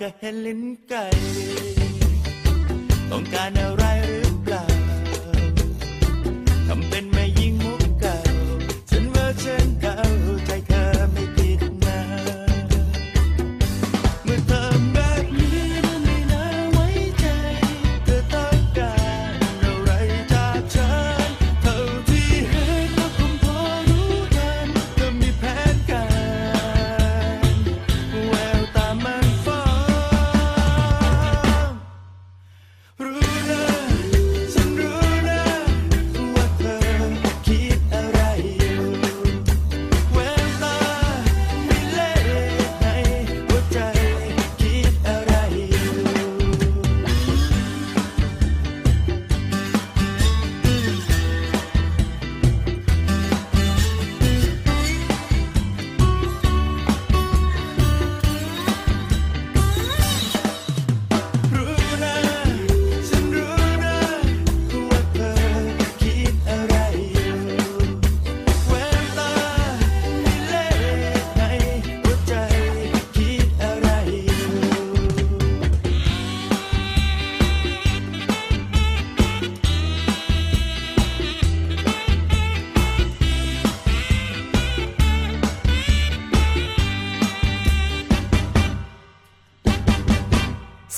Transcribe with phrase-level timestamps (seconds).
[0.00, 1.04] ก็เห็นลิ้นไก่
[3.10, 3.77] ต้องการอะไร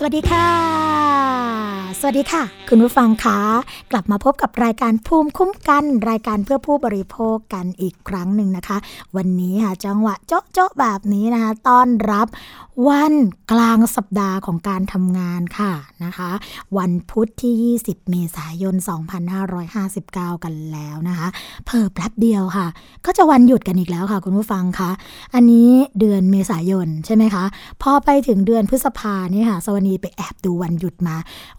[0.04, 1.29] วัสดีค่ะ
[2.02, 3.38] สวัสดีค่ะ คุณผู้ฟังคะ
[3.90, 8.76] กลับมาพบกับรายการภูมิคุ้มกัน รายการเพื่อผู้บริโภคกันอีกครั้งหนึ่งนะคะ
[9.16, 12.26] วันนี้ค่ะจังหวะโจ๊ะโจ๊ะแบบนี้นะคะต้อนรับ
[12.88, 13.14] วัน
[13.52, 15.72] กลางสัปดาห์ของการทำงานค่ะ
[16.04, 16.30] นะคะ
[16.78, 18.74] วันพุธที่ 20 เมษายน
[19.58, 21.28] 2559 กันแล้วนะคะ
[21.66, 22.66] เพิ่แป๊บเดียวค่ะ
[23.06, 24.90] ก็จะวันหยุดกันอีกแล้วค่ะ คุณผู้ฟังคะ
[25.34, 27.44] อันนี้เดือนเมษายนใช่ไหมคะ
[27.82, 31.16] พอไปถึงเดือนพฤษภาเนี่ยค่ะสวนีไปแอบดูวันหยุดมา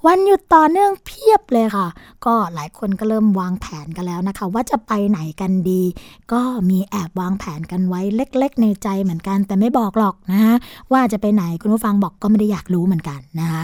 [0.08, 1.88] วันหยุดต่อเนื่องเพียบเลยค่ะ
[2.26, 5.82] ก็หลายคนก็เริ่มวางแผนกันแล้วนะคะ ว่าจะไปไหนกันดี
[6.34, 10.56] ก็มีแอบวางแผนกันไว้เล็ก ๆ ในใจเหมือนกัน แต่ไม่บอกหรอกนะคะ
[10.92, 13.64] ว่าจะไปไหนคุณผู้ฟังบอกก็ไม่ได้อยากรู้เหมือนกันนะคะ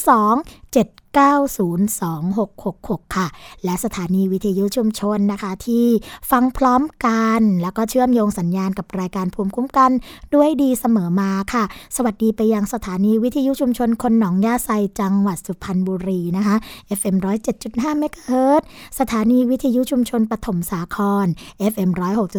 [0.00, 3.26] 02 092666 ค่ะ
[3.64, 5.86] และสถานีวิทยุชุมชนนะคะ ที่
[6.30, 9.90] ฟังพร้อมกัน แล้วก็เชื่อมโยงสัญญาณกับรายการภูมิคุ้มกัน
[10.34, 11.64] ด้วยดีเสมอมาค่ะ
[11.96, 14.70] สวัสดีไปยังสถานีวิทยุชุมชนคนหนองหญ้าไซ
[15.00, 16.56] จังหวัดสุพรรณบุรีนะคะ
[16.98, 17.16] FM
[17.58, 18.62] 107.5เมกะเฮิรต
[19.00, 21.26] สถานีวิทยุชุมชนปฐมสาคร
[21.72, 21.90] FM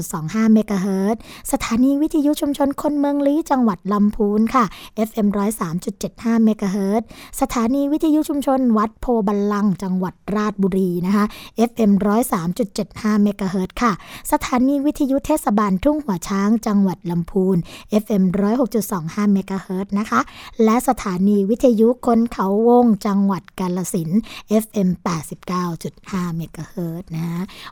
[0.04, 1.16] 106.25เมกะเฮิรต
[1.52, 4.66] สถานีวิทยุชุมชนคนเมืองลี้จังหวัดลำพูนค่ะ
[5.08, 5.28] FM
[5.86, 7.02] 103.75เมกะเฮิรต
[7.42, 11.26] สถานีวิทยุชุมชนวัดโพธิ์บัลลังก์จังหวัดราชบุรีนะคะ
[11.70, 11.92] FM
[12.58, 13.92] 103.75เมกะเฮิรตค่ะ
[14.32, 17.58] สถานีวิทยุเทศบาลทุ่งหัวช้างจังหวัดลำพูน
[18.04, 18.24] FM
[18.80, 20.20] 106.25เมกะเฮิรตนะคะ
[20.64, 24.10] และสถานีวิทยุคนเขาวงจังหวัดกาลสิน
[24.64, 24.90] FM
[25.64, 27.26] 89.5เมกะเฮิรตนะ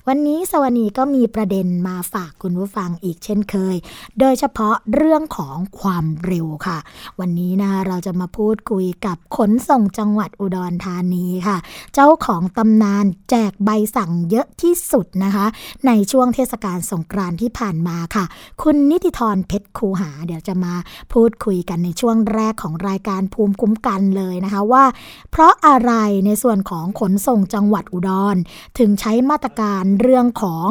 [0.07, 3.75] วันนี้สวนีก็มีประเด็นมาฝากคุณผู้ฟังอีกเช่นเคย
[4.19, 6.78] โดยเฉพาะเรื่องของความเร็วค่ะ
[7.19, 11.57] วันนี้นะคะเราจะมาพูดคุยกับขนส่งจังหวัดอุดรธานีค่ะ
[11.94, 15.45] เจ้าของตำนานแจกใบสั่งเยอะที่สุดนะคะ
[15.88, 18.25] ในช่วงเทศกาลสงกรานต์ที่ผ่านมาค่ะ
[18.62, 20.74] คุณนิติธรเพชรคูหา เดี๋ยวจะมา
[21.13, 24.86] พูดคุยกันในช่วงแรกของรายการภูมิคุ้มกันเลยนะคะว่า
[25.31, 25.91] เพราะอะไร
[26.25, 28.36] ในส่วนของขนส่งจังหวัดอุดร
[28.77, 30.68] ถึงใช้มาตรการเรื่องของ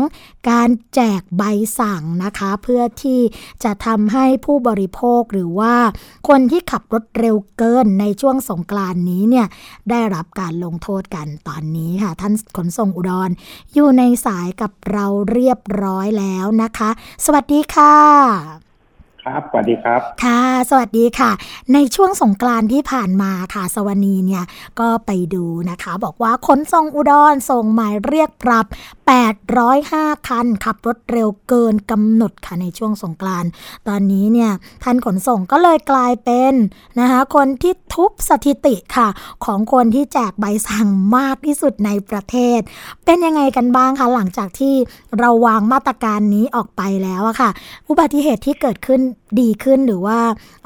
[0.50, 1.42] การแจกใบ
[1.78, 3.20] สั่งนะคะ เพื่อที่
[3.64, 5.74] จะทำให้ผู้บริโภคหรือว่า
[6.28, 9.46] คนที่ขับรถเร็วเกินในช่วงสงกรานนี้เนี่ย
[9.90, 13.30] ได้รับการลงโทษกันตอนนี้ค่ะ ท่านขนส่งอุดร
[13.74, 16.90] อยู่ในสายกับเราเรียบร้อยแล้วนะคะ
[17.24, 18.67] สวัสดีค่ะ
[19.34, 21.30] ครับสวัสดีครับ ค่ะ สวัสดีค่ะ
[21.74, 24.44] ในช่วงสงกรานต์ที่ผ่านมาค่ะ สวนีเนี่ย
[24.80, 28.66] ก็ไปดูนะคะ บอกว่าขนส่งอุดรส่งหมายเรียกปรับ
[29.46, 33.50] 805 คัน ขับรถเร็วเกินกำหนดค่ะในช่วงสงกรานต์
[33.88, 34.50] ตอนนี้เนี่ย
[34.82, 36.52] ท่านขนส่งก็เลยกลายเป็น
[37.00, 39.08] นะคะคนที่ทุบสถิติค่ะ
[39.44, 42.60] ของคนที่แจกใบสั่งมากที่สุดในประเทศ
[43.04, 44.74] เป็นยังไงกันบ้างคะหลังจากที่
[45.18, 47.50] เราวางมาตรการนี้ออกไปแล้วอะค่ะ
[47.88, 49.00] อุบัติเหตุที่เกิดขึ้น
[49.40, 50.18] ดีขึ้นหรือว่า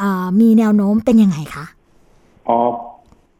[0.03, 1.65] อ่ามีแนวโน้มเป็นยังไงคะ
[2.49, 2.59] อ๋อ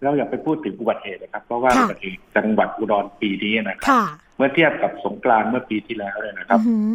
[0.03, 4.03] เราอย่าไปพูดถึงอุบัติเหตุนะครับ เพราะว่าค่ะอุบัติเหตุจังหวัดอุดรปีนี้นะครับค่ะ
[4.37, 6.87] เมื่อเทียบกับสงกรานต์เมื่อปีที่แล้วเนี่ยนะครับอือหือ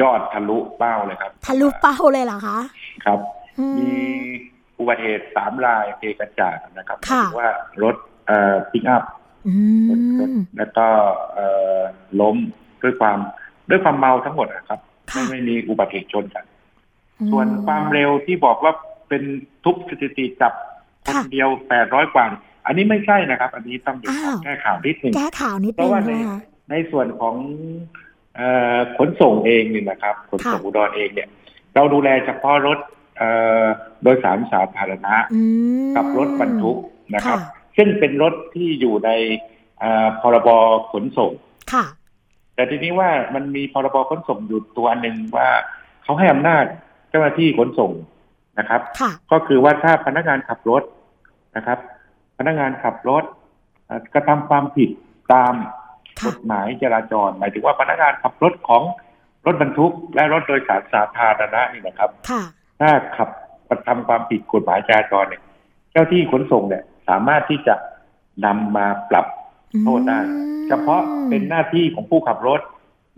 [0.00, 2.58] ยอดทะลุเป้าเลยครับ ทะลุเป้าเลยเหรอคะ
[3.04, 3.18] ครับ
[3.58, 4.26] อืมีม
[4.78, 7.50] อุบัติเหตุสามรายเทกระจาดนะครับค่ะหมายถึงว่า
[7.82, 7.96] รถ
[8.26, 9.02] เอ่อปิกอัพ
[9.46, 9.54] อื
[10.20, 10.86] รถมแล้วก็
[11.34, 11.46] เอ่
[11.78, 11.80] อ
[12.20, 12.36] ล้ม
[12.82, 13.18] ด้วยความ
[13.70, 14.80] ด้วยความเมาทั้งหมดนะครับ
[15.12, 16.44] ค่ะไม่ไม่มีอุบัติเหตุชนกัน
[17.32, 18.72] ส่วนความเร็วที่บอกว่า
[19.08, 19.22] เป็น
[19.64, 20.52] ทุบสถิติจับ
[21.04, 22.24] คนค่ะเดียวแปดร้อยกว่า
[22.66, 26.38] อันนี้ไม่ใช่นะครับ อันนี้ต้องดูอ้าวแก้ข่าวนิดหนึ่งแก้ข่าวนิดเพนึราะงว่าในนะคะ
[26.70, 27.34] ในส่วนของ
[28.36, 31.28] เอ่อขนส่งเองเนี่ยนะครับ ขนส่งค่ะอุดรเองเนี่ย
[31.74, 32.78] เราดูแลเฉพาะรถ
[33.18, 33.28] เอ่
[33.62, 33.64] อ
[34.02, 35.42] โดยสารสาธารณะอื
[35.88, 36.78] มกับรถบรรทุก
[37.14, 39.10] นะครับค่ะซึ่งเป็นรถที่อยู่ใน
[39.80, 40.48] เอ่อพรบ
[40.92, 41.32] ขนส่ง
[41.72, 41.84] ค่ะ
[42.54, 45.48] แต่ทีนี้ว่ามันมีพรบขนส่งอยู่ตัวหนึ่งว่า
[46.02, 47.92] เขาให้อำนาจเจ้าหน้าที่ขนส่ง
[48.58, 50.82] นะครับค่ะก็คือว่าถ้าพนักงานขับรถ
[51.56, 51.78] นะครับ
[52.38, 53.24] พนักงานขับรถ
[53.86, 54.90] เอ่อกระทำความผิด
[55.32, 55.54] ตาม
[56.18, 58.82] กค่ะฎหมายจราจร หมายถึงว่าพนักงานขับรถของ
[59.46, 62.42] รถบรรทุก และรถโดยสารสาธารณะนี่นะครับค่ะ
[62.80, 63.28] ถ้าขับ
[63.68, 65.42] กระทำความผิดกฎหมายจราจรเนี่ย
[65.92, 67.74] เจ้าที่ขนส่งเนี่ย สามารถที่จะ
[68.44, 69.26] นำมาปรับ
[69.82, 70.20] โทษได้
[70.68, 72.60] เฉพาะเป็นหน้าที่ของผู้ขับรถ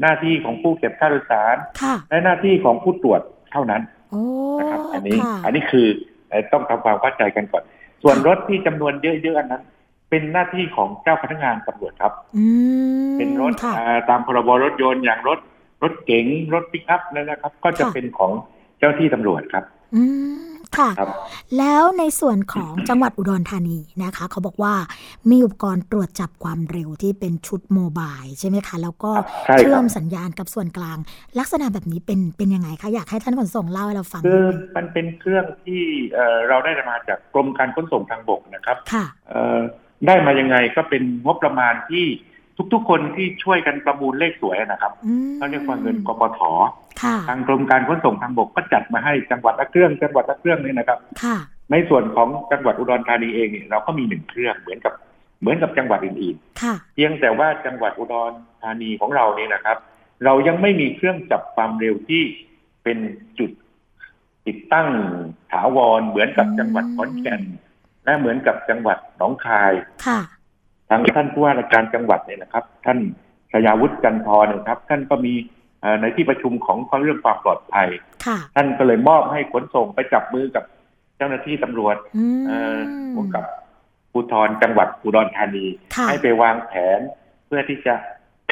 [0.00, 3.21] หน้าที่ของผู้เก็บค่าโดยสารค่ะและหน้าที่ของผู้ตรวจ
[3.52, 4.23] เท่านั้นโอ้
[4.59, 5.87] นะครับ อันนี้ค่ะอันนี้คือ
[6.28, 7.62] เอ่อต้องทำความเข้าใจกันก่อน
[8.02, 9.62] ส่วนรถที่จำนวนเยอะๆอันนั้น
[10.11, 12.45] เป็นหน้าที่ของเจ้าพนักงานตำรวจครับอื
[13.11, 15.38] มเป็นรถค่ะอ่าตามพรบรถยนต์อย่างรถ
[15.83, 18.33] รถเก๋งรถปิกอัพนั่นนะครับ ก็จะค่ะเป็นของ
[18.78, 19.64] เจ้าที่ตำรวจครับ
[19.95, 20.02] อื
[20.45, 20.48] ม
[20.79, 21.09] ค่ะครับ
[21.59, 24.75] แล้วในส่วนของจังหวัดอุดรธานีนะคะ เขาบอกว่า
[25.31, 29.12] มีอุปกรณ์ตรวจจับความเร็วที่เป็นชุด mobile ใช่ไหมคะ แล้วก็
[29.45, 30.99] ใช่ครับเชื่อมสัญญาณกับส่วนกลาง
[31.38, 34.45] ลักษณะแบบนี้เป็นเป็นยังไงคะ อยากให้ท่านขนส่งเล่าให้เราฟังคือ
[34.77, 35.83] มันเป็นเครื่องที่
[36.15, 39.59] เอ่อเราได้มาจากกรมการขนส่งทางบกนะครับค่ะเอ่อ
[40.07, 42.05] ได้มายังไงก็เป็นงบประมาณที่
[42.73, 46.41] ทุกๆ คนที่ช่วยกันประมูลเลขสวยนะครับอืมเขาเรียกว่าเงินกปถ
[47.03, 51.37] ค่ะทางกรมการขนส่งทางบกก็จัดมาให้จังหวัดละเครื่องจังหวัดละเครื่องนี่นะครับค่ะ
[51.73, 54.93] ในส่วนของจังหวัดอุดรธานีเองเนี่ยเราก็มีหนึ่งเครื่องเหมือนกับ
[55.41, 59.79] เหมือนกับจังหวัดอื่นค่ะๆเพียงแต่ว่าจังหวัดอุดรธานีของเราเนี่ยนะครับ
[60.25, 62.23] เรายังไม่มีเครื่องจับความเร็วที่
[62.83, 62.99] เป็น
[63.38, 63.50] จุด
[64.47, 64.88] ติดตั้ง
[65.53, 67.43] ถาวรเหมือนกับจังหวัดขอนแก่น
[68.05, 69.73] และเหมือนกับจังหวัดหนองคาย
[70.07, 70.21] ค่ะ
[70.88, 72.99] ทางท่านผู้ว่าราชการจังหวัดเนี่ยนะครับ ท่าน
[73.52, 75.35] ชยาวุฒิจันทร์นะครับ ท่านก็มี
[75.80, 77.88] เอ่อในที่ประชุมของเรื่องความปลอดภัย
[78.26, 80.64] ค่ะท่านก็เลยมอบให้ขนส่งไปจับมือกับ
[81.16, 82.78] เจ้าหน้าที่ตำรวจอืมเอ่อ
[83.14, 83.45] พวกกับ
[84.12, 85.66] ภูธรจังหวัดอุดรธานี
[85.97, 87.00] ค่ะให้ไปวางแผน
[87.47, 87.95] เพื่อที่จะ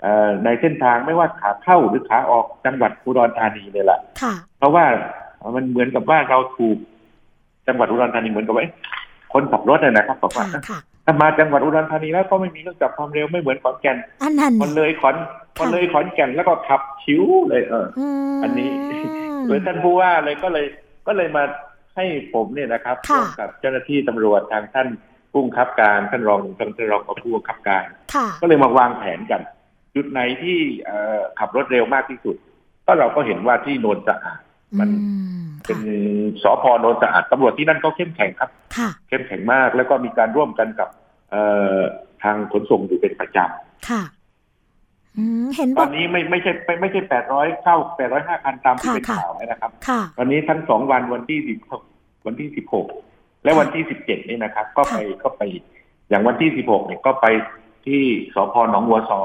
[0.02, 4.84] เอ่อในเส้นทางไม่ว่าขาเข้าหรือขาออกจังหวัดอุดรธานีเนี่ยแหละค่ะเพราะว่า
[5.56, 6.78] มันเหมือนกับว่าเราถูก
[7.68, 8.74] จังหวัดอุดรธานีเหมือนกับว่าเอ๊ะ
[9.32, 15.16] คนขับรถเนี่ยนะครับบอกว่าค่ะค่ะ ถ้ามาจังหวัดอุดรธานีแล้วก็ไม่มีเรื่องจับความเร็วไม่เหมือนขอนแก่นอันนั้นมันเลยขอน
[15.60, 17.86] มันเลยขอนแก่นแล้วก็ขับชิวเลยเออ
[18.38, 18.70] มอันนี้
[19.46, 20.66] โดยท่านผู้ว่าเลยก็เลย
[21.06, 21.44] ก็เลยมา
[21.96, 24.88] ให้ผมเนี่ยนะครับค่ะร่วมกับเจ้าหน้าที่ตำรวจทางท่าน
[25.30, 27.84] ผู้บังคับการท่านรองท่านรองผู้บังคับการ
[28.14, 29.40] ค่ะก็เลยมาวางแผนกัน
[29.94, 32.36] จุดไหนที่เอ่อขับรถเร็วมากที่สุด
[32.86, 34.40] ก็เราก็เห็นว่าที่โนนสะอาด
[34.78, 35.08] มันอื
[35.42, 35.80] มเป็ค่ะน
[36.42, 40.88] สพโนนสะอาดตำรวจที่นั่นก็เข้มแข็งครับค่ะเข้มแข็งมากแล้วก็มีการร่วมกันกับ
[41.30, 41.42] เอ่
[41.76, 41.78] อ
[42.22, 43.38] ทางขนส่งอยู่เป็นประจ
[43.88, 44.02] ค่ะ
[45.16, 51.58] อืมเห็นำบตออกนนี้ไม่ไม่ใช่ไม่ไม่ใช่แปดร้อยเข้าแปดร้อยห้าคันตามที่ค่ะเป็นค่ะข่าวนะครับค่ะวันนี้ทั้งสองวันวันที่สิบ
[52.26, 52.86] วันที่สิบหก
[53.44, 55.42] และวันที่สิบเจ็ดนี่นะครับ ก็ไปก็ไป
[56.08, 57.26] อย่างวันที่สิบหกเนี่ยก็ไป
[57.86, 58.02] ที่
[58.34, 59.20] สพหนองบัวซอ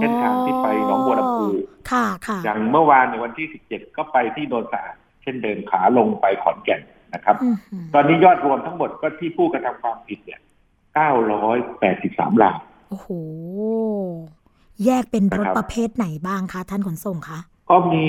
[0.00, 1.46] เส้นทางที่ไปหนองบัวลำพู
[1.90, 6.80] ค่ะค่ะอย่างเมื่อวานในวันที่สิบเจ็ดก็ไปที่โนนสะอาดเช่นเดิมขาลงไปขอนแก่น
[7.14, 10.40] นะครับอืมหืมตอนนี้ยอดรวมทั้งหมดก็ที่ผู้กระทำความผิดเนี่ย
[10.94, 13.08] เก้าร้อยแปดสิบสามรายโอ้โห
[14.84, 17.38] แยกเป็นรถนะครับประเภทไหนบ้างคะท่านขนส่งคะ
[17.70, 18.06] ก็มี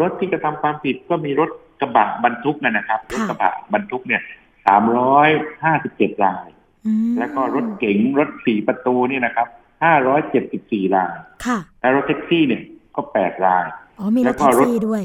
[0.00, 1.50] รถที่กระทำความผิดก็มีรถ
[1.80, 4.22] กระบะบรรทุกนะนะครับรถค่ะกระบะบรรทุกเนี่ย
[4.66, 5.28] สามร้อย
[5.64, 6.48] ห้าสิบเจ็ดราย
[6.86, 9.48] อืมแล้วก็รถเก๋งรถสี่ประตูนี่นะครับ
[9.84, 11.12] ห้าร้อยเจ็ดสิบสี่ราย
[11.46, 12.62] ค่ะและรถแท็กซี่เนี่ย
[12.96, 13.64] ก็แปดราย
[13.98, 15.02] อ๋อมีแล้รถวก็แท็กรถซี่ด้วย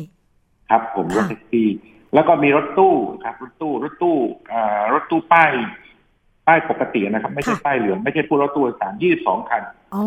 [0.69, 1.67] ครับ ผมรถค่ะแท็กซี่
[2.13, 4.17] แล้วก็มีรถตู้ครับ รถตู้ รถตู้
[4.51, 5.51] อ่ารถตู้ป้าย
[6.47, 9.61] ป้ายปกตินะครับ ไม่ใช่ป้ายเหลืองไม่ใช่ผู้รถตู้โดยสารยี่สิบสองคัน
[9.95, 10.03] อ๋อ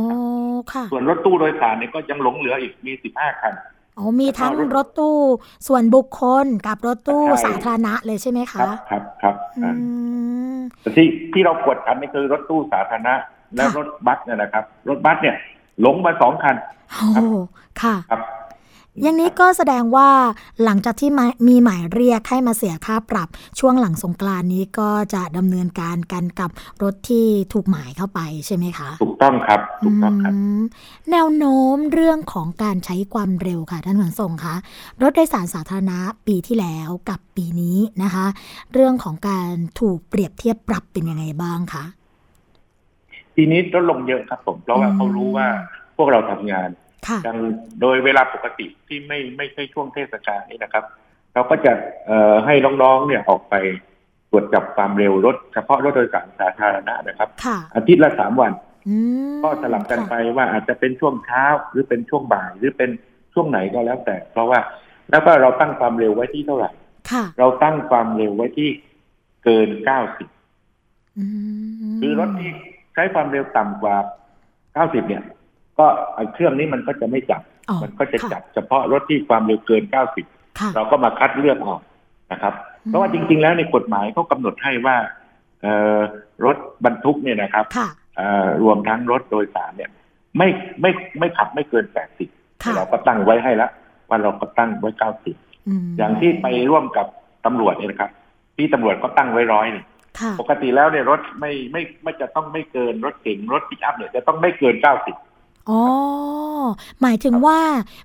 [0.72, 3.52] ค่ะ ส่วนรถตู้โดยสารเนี่ยก็ยังหลงเหลืออีกมีสิบห้าคัน
[3.98, 5.16] อ๋อมีทั้งแล้วก็รถรถตู้
[5.68, 9.72] ส่วนบุคคลกับรถตู้ใช่สาธารณะเลยใช่ไหมครัคะบครับครับอือ่า
[10.56, 13.14] มแต่ที่ที่เรากดขันนี่คือรถตู้สาธารณะ
[13.54, 15.36] และค่ะรถบัสเนี่ยนะครับ รถบัสเนี่ย
[15.80, 16.56] หลงมาสองคัน
[16.92, 17.26] โอ้
[17.82, 18.22] ค่ะครับ
[19.02, 20.08] อย่างนี้ก็แสดงว่า
[20.64, 23.28] หลังจากที่มามีหมายเรียกให้มาเสียค่าปรับ
[23.58, 26.50] ช่วงหลังสงกรานต์นี้ก็จะดำเนินการกันกับ
[26.82, 30.62] รถที่ถูกหมายเข้าไปใช่ไหมคะ ถูกต้องครับถูกต้องครับอืม
[31.10, 34.54] แนวโน้มเรื่องของการใช้ความเร็วค่ะท่านขนส่งคะ
[35.02, 38.26] รถโดยสารสาธารณะปีที่แล้วกับปีนี้นะคะ
[38.72, 39.50] เรื่องของการ
[39.80, 41.84] ถูกเปรียบเทียบปรับเป็นยังไงบ้างคะ
[43.40, 45.48] ทีนี้ลดลงเยอะครับผม เพราะว่าอืมเขารู้ว่า
[45.96, 46.68] พวกเราทำงาน
[47.08, 47.38] ค่ะดัง
[47.80, 50.84] โดยเวลาปกติที่ไม่ไม่ใช่ช่วงเทศกาลนี้นะครับ
[51.34, 51.72] เราก็จะ
[52.06, 53.54] เอ่อให้น้องๆเนี่ยออกไป
[54.30, 58.52] ตรวจจับความเร็วรถเฉพาะรถโดยสารสาธารณะนะครับค่ะอาทิตย์ละสามวัน
[58.88, 58.96] อื
[59.34, 62.90] มก็สลับกันไปว่าอาจจะเป็นช่วงเช้าหรือเป็นช่วงบ่ายหรือเป็น
[63.34, 64.60] ช่วงไหนก็แล้วแต่ เพราะว่า
[65.10, 66.70] แล้วก็เราตั้งความเร็วไว้ที่เท่าไหร่
[67.10, 68.68] ค่ะเราตั้งความเร็วไว้ที่
[69.44, 70.28] เกินเก้าสิบ
[71.18, 71.24] อื
[71.88, 73.96] มคือรถที่ใช้ความเร็วต่ำกว่า
[74.74, 75.22] เก้าสิบเนี่ย
[75.78, 80.26] ก็ไอ้เครื่องนี้มันก็จะไม่จับอ๋อมันก็จะค่จับเฉพาะรถที่ความเร็วเกินเก้าสิบ
[80.58, 81.80] ค่ะเราก็มาคัดเลือกออก
[82.32, 82.54] นะครับ
[82.86, 84.96] เพราะว่าจริง ๆ แล้วในกฎหมายเขากำหนดให้ว่า
[85.62, 86.00] เอ่อ
[86.44, 89.90] รถบรรทุกเนี่ยนะครับค่ะเอ่อรวมทั้งรถโดยสารเนี่ย
[90.38, 90.48] ไม่
[90.80, 92.28] ไม่ไม่ขับไม่เกินแปดสิบ
[92.62, 93.70] ค่ะเราก็ตั้งไว้ให้แล้ว
[94.08, 95.36] ว่าเราก็ตั้งไว้เก้าสิบ
[95.86, 97.06] มอย่างที่ไปร่วมกับ
[97.46, 98.10] ตำรวจเนี่ยนะครับ
[98.56, 99.86] ที่ตำรวจก็ตั้งไว้ร้อยนี่ค่ะ
[100.40, 105.16] ปกติแล้วเนี่ยรถไม่ไม่ไม่จะต้องไม่เกินรถเก๋งรถปิกอัพเนี่ยจะต้องไม่เกินเก้าสิบ
[105.70, 105.82] อ๋อ
[107.00, 107.60] หมายถึงว่า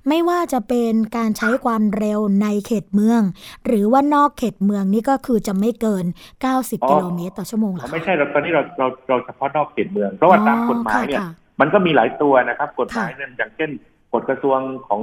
[0.10, 3.22] ไม่ว่าจะเป็นการใช้ความเร็วในเขตเมือง
[3.65, 6.05] หรือว่านอกเขตเมืองนี่ก็คือจะไม่เกิน
[6.48, 11.29] 90 กิโลเมตรต่อชั่วโมงเหรอคะไม่ใช่เราตอนนี้เราเราเราเฉพาะนอกเขตเมือง เพราะว่าตามกฎหมายเนี่ยอ๋อค่ะ
[11.60, 13.70] มันก็มีหลายตัวนะครับ กฎหมายเนี่ยอย่างเช่น
[14.13, 15.01] กฎกระทรวงของ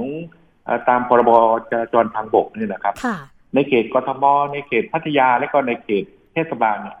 [0.65, 1.31] เอ่อตามพรบ
[1.71, 3.17] จราจรทางบกนี่นะครับค่ะ
[3.55, 6.03] ในเขตกทมในเขตพัทยาและก็ในเขต
[6.33, 7.00] เทศบาลเนี่ยเอ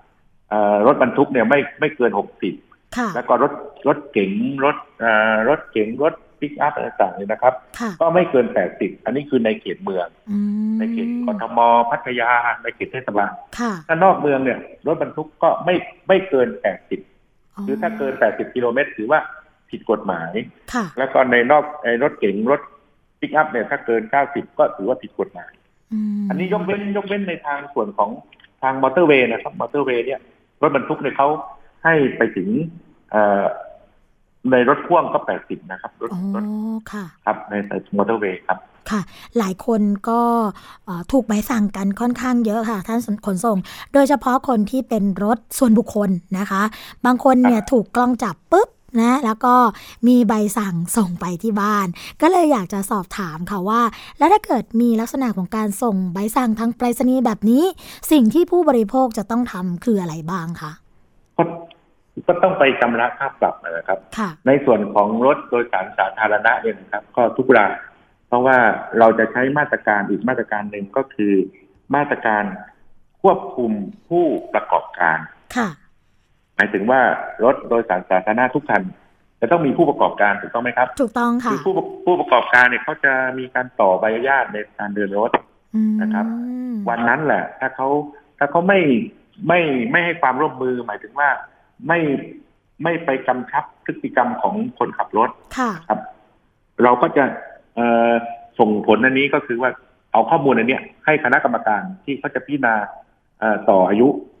[0.87, 2.53] รถบรรทุกเนี่ยไม่ไม่เกินหกสิบ
[2.97, 3.53] ค่ะแล้วก็รถ
[3.87, 4.31] รถเก๋ง
[4.65, 10.37] รถเอ่อรถเก๋งรถปิกอัพอะไรต่างๆเนี่ยนะครับค่ะก็ไม่เกินแปดสิบอันนี้คือในเขตเมืองอื
[10.71, 12.31] มในเขตกทมพัทยา
[12.63, 15.75] ในเขตเทศบาลค่ะถ้านอกเมืองเนี่ย รถบรรทุกก็ไม่
[16.07, 16.99] ไม่เกินแปดสิบ
[17.65, 19.19] หรือถ้าเกินแปดสิบกิโลเมตรถือว่า
[19.69, 20.31] ผิดกฎหมาย
[20.73, 22.61] ค่ะแล้วก็ในนอกในรถเก๋งรถ
[23.19, 25.51] ปิกอัพเนี่ยถ้าเกินเก้าสิบก็ถือว่าผิดกฎหมาย
[26.21, 28.09] อืมอันนี้ยกเว้นยกเว้นในทางส่วนของ
[28.61, 30.19] ทางมอเตอร์เวย์นะครับมอเตอร์เวย์เนี่ย
[30.61, 31.27] รถบรรทุกเนี่ยเขา
[31.83, 32.47] ให้ไปถึง
[33.11, 33.43] เอ่อ
[34.51, 36.43] ในรถพ่วงก็แปดสิบนะครับรถอ๋อรถ
[36.91, 37.53] ค่ะ ครับใน
[37.97, 38.59] มอเตอร์เวย์ครับ
[38.91, 39.01] ค่ะ
[39.37, 40.21] หลายคนก็
[40.85, 43.57] เอ่อถูกใบสั่งกันค่อนข้างเยอะค่ะ ท่านขนส่ง
[43.93, 46.61] โดยเฉพาะคนที่เป็นรถส่วนบุคคลนะคะ
[47.05, 48.69] บางคนเนี่ยถูกกล้องจับปุ๊บ
[48.99, 49.55] นะแล้วก็
[50.07, 51.87] มีใบสั่งส่งไปที่บ้าน
[52.21, 53.81] ก็เลยอยากจะสอบถามค่ะว่า
[54.17, 57.63] แล้วถ้าเกิดมีลักษณะของการส่งใบสั่งทางไปรษณีย์แบบนี้
[58.11, 60.71] สิ่งที่ผู้บริโภคจะต้องทำคืออะไรบ้างคะ
[61.37, 61.43] ก็
[62.27, 67.73] ก็ต้องไปชำระค่าปรับนะครับค่ะในส่วนของรถโดยสารสาธารณะเนี่ยนะครับ ก็ทุกราย
[68.27, 68.57] เพราะว่า
[68.99, 71.33] เราจะใช้มาตรการอีกมาตรการหนึ่งก็คือ
[71.95, 72.43] มาตรการ
[73.21, 73.71] ควบคุม
[74.09, 75.17] ผู้ประกอบการ
[75.55, 75.69] ค่ะ
[76.55, 77.01] หมายถึงว่า
[77.43, 78.81] รถโดยสารสาธารณะทุกคัน
[79.41, 81.73] จะต้องมีผู้ประกอบการถูกต้องไหมครับ ถูกต้องคืค่ะอผู้
[82.05, 85.31] ผู้ประกอบการเนี่ยเขาจะมีการต่อใบอนุญาตในการเดินรถ
[85.75, 86.25] อืมนะครับ
[86.89, 87.87] วันนั้นแหละ ถ้าเขา
[88.37, 88.79] ถ้าเขาไม่
[89.47, 89.59] ไม่
[89.91, 91.29] ไม่ให้ความร่วมมือ หมายถึงว่า
[91.87, 91.99] ไม่
[92.83, 95.99] ไม่ไปกำชับพฤติกรรมของคนขับรถค่ะครับ
[96.83, 97.23] เราก็จะ
[97.75, 98.11] เอ่อ
[98.59, 99.71] ส่งผลอันนี้ก็คือว่า
[100.11, 102.75] เอาข้อมูลอันเนี้ยให้คณะกรรมการที่เขาจะพิจารณา
[103.39, 104.07] เอ่อต่ออายุ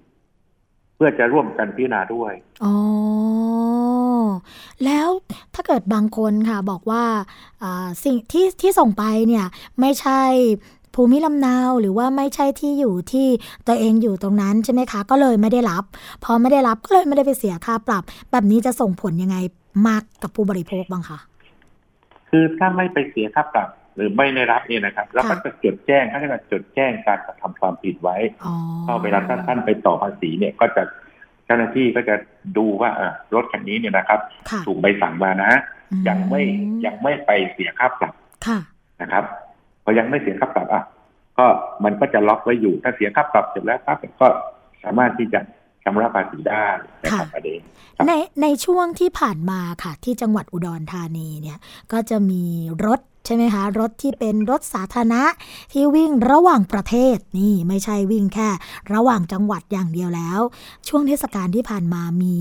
[1.03, 2.75] พื่อจะร่วมกันพิจารณาด้วยอ๋อ
[4.85, 5.09] แล้ว
[5.53, 7.03] ถ้าเกิดบางคนค่ะบอกว่า
[7.63, 9.45] อ่าสิ่งที่ที่ส่งไปเนี่ย
[9.79, 10.21] ไม่ใช่
[10.95, 13.27] ภูมิลำเนาหรือว่าไม่ใช่ที่อยู่ที่
[13.67, 15.83] ตัวเองอยู่ตรงนั้นใช่ไหมคะ ก็เลยไม่ได้รับ
[16.23, 19.37] พอไม่ได้รับก็เลยไม่ได้ไปเสียค่าปรับ แบบนี้จะส่งผลยังไง
[19.87, 21.17] มากกับผู้บริโภคบ้างคะ
[22.29, 28.53] คือถ้าไม่ไปเสียค่าปรับ หรือไม่ได้รับเนี่ยนะครับ แล้วก็จะจดแจ้งเขาเรียกว่าจดแจ้งการกระทำความผิดไว้อ๋อ
[28.87, 30.83] ก็เวลาท่านท่านไปต่อภาษีเนี่ยก็จะ
[31.45, 32.15] เจ้าหน้าที่ก็จะ
[32.57, 34.19] ดูว่าเอ่อรถคันนี้เนี่ยนะครับ
[34.49, 35.51] ค่ะถูกใบสั่งมานะ
[36.07, 36.41] ยังไม่
[36.85, 38.13] ยังไม่ไปเสียค่าปรับ
[38.47, 38.59] ค่ะ
[39.01, 39.23] นะครับ
[39.83, 40.83] พอยังไม่เสียค่าปรับอะ
[41.37, 41.45] ก็
[41.83, 44.27] มันก็จะล็อกไว้อยู่ถ้าเสียค่าปรับเสร็จแล้วปั๊บก็
[44.83, 45.39] สามารถที่จะ
[45.83, 46.65] ชำระภาษีได้
[47.03, 47.61] นะครับค่ะประเด็น
[47.95, 51.59] ครับในในช่วงที่ผ่านมาค่ะ ที่จังหวัดอุดรธานีเนี่ย
[51.93, 52.43] ก็จะมี
[52.85, 55.23] รถ ใช่ไหมคะ รถที่เป็นรถสาธารณะ
[55.73, 58.49] ที่วิ่งระหว่างประเทศนี่ไม่ใช่วิ่งแค่
[58.93, 60.39] ระหว่างจังหวัดอย่างเดียวแล้ว
[60.87, 62.35] ช่วงเทศกาลที่ผ่านมามี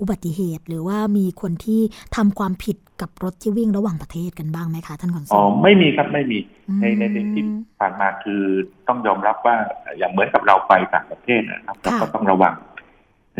[0.00, 1.80] อุบัติเหตุ หรือว่ามีคนที่
[2.16, 6.38] ทำความผิดกับรถที่วิ่งระหว่างประเทศกันบ้างไหมคะท่านขนส่อ๋องไม่มีครับไม่มี
[6.68, 7.44] อืมในในในที่
[7.78, 8.42] ผ่านมาคือ
[8.88, 9.56] ต้องยอมรับว่า
[9.98, 12.54] อย่างเหมือนกับเราไปต่างประเทศนะครับเราก็ต้องระวัง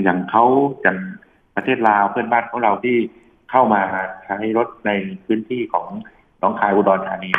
[0.05, 0.45] อย่างเขา
[0.83, 0.99] อย่าง
[1.57, 2.97] ประเทศลาวเพื่อนบ้านของเราที่
[3.51, 3.83] เข้ามา
[4.25, 4.91] ใช้รถใน
[5.25, 7.31] พื้นที่ของห นองคายอุดรธานี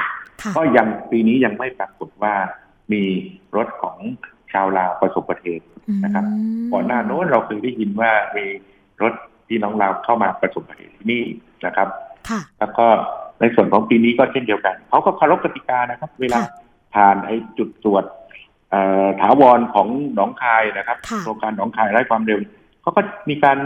[0.41, 2.33] ค่ะก็ยังปีนี้ยังไม่ปรากฏว่า
[2.93, 3.03] มี
[3.55, 3.97] รถของ
[4.53, 5.65] ชาวลาวประสบอุบัติเหตุ
[6.03, 6.25] นะครับ
[6.61, 8.45] มก่อนหน้าโน้นเราเคยได้ยินว่ามี
[9.01, 9.13] รถ
[9.47, 11.23] ที่น้องลาวเข้ามาประสบอุบัติเหตุที่นี่
[11.65, 11.87] นะครับ
[12.29, 12.85] ค่ะแล้วก็
[13.39, 16.51] ในส่วนของปีนี้ก็เช่นเดียวกันเขาก็เคารพกติกานะครับ เวลาค่ะ
[16.95, 18.03] ผ่านไอ้จุดตรวจ
[18.71, 22.39] เอ่อถาวรของหนองคายนะครับค่ะโครงการหนองคายไร้ความเร็ว
[22.81, 23.57] เขาก็มีการ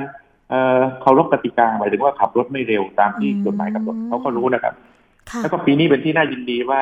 [0.50, 4.89] เอ่อเคารพกติกาหมายถึงว่าขับรถไม่เร็วตามที่กฎหมายกำหนดเขาก็รู้นะครับค่ะ
[5.42, 6.82] แล้วก็ปีนี้เป็นที่น่ายินดีว่า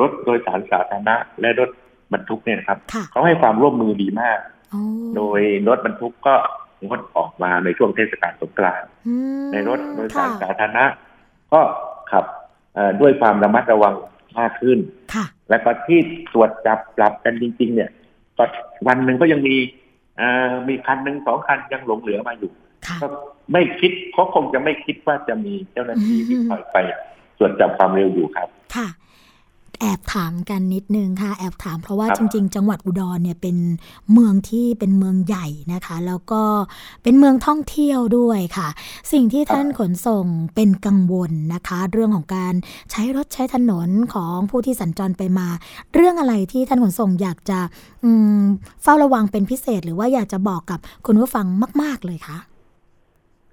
[0.00, 1.70] รถโดยสารสาธารณะ และรถ
[2.12, 4.38] บรรทุกเนี่ยนะครับค่ะเขาให้ความร่วมมือดีมาก
[4.70, 4.80] โอ้
[5.16, 6.34] โดยรถบรรทุกก็
[6.86, 10.84] งดออกมาในช่วงเทศกาลสงกรานต์อืมในรถโดยสารค่ะสาธารณะ
[11.52, 11.60] ก็
[12.10, 12.24] ขับ
[12.74, 13.94] เอ่อด้วยความระมัดระวัง
[14.38, 14.78] มากขึ้น
[15.14, 15.98] ค่ะแล้วก็ที่
[16.32, 17.90] ตรวจจับปรับกันจริง ๆ เนี่ย
[18.38, 18.44] ก็
[18.86, 19.56] วันหนึ่งก็ยังมี
[20.18, 22.52] เอ่อมีคันหนึ่งสองคันยังหลงเหลือมาอยู่
[22.86, 23.06] ค่ะก็
[23.52, 26.78] ไม่คิดเขาคงจะไม่คิดว่าจะมีเจ้าหน้าที่ที่อืมคอยไป
[27.38, 28.88] ตรวจจับความเร็วอยู่ครับค่ะ
[29.82, 33.56] แอบถามกันนิดนึงค่ะ แอบถามเพราะว่าครับจริง ๆ จังหวัดอุดรเนี่ยเป็น
[34.12, 36.42] เมืองที่เป็นเมืองใหญ่นะคะ แล้วก็
[37.02, 38.68] เป็นเมืองท่องเที่ยวด้วยค่ะ
[39.12, 42.54] สิ่งที่ท่านขนส่งเป็นกังวลนะคะ เรื่องของการ
[42.90, 45.48] ใช้รถใช้ถนนของผู้ที่สัญจรไปมา
[45.94, 47.58] เรื่องอะไรที่ท่านขนส่งอยากจะ
[48.04, 48.42] อืม
[48.82, 51.46] เฝ้าระวังเป็นพิเศษ หรือว่าอยากจะบอกกับคุณผู้ฟัง
[51.82, 52.38] มาก ๆเลยคะ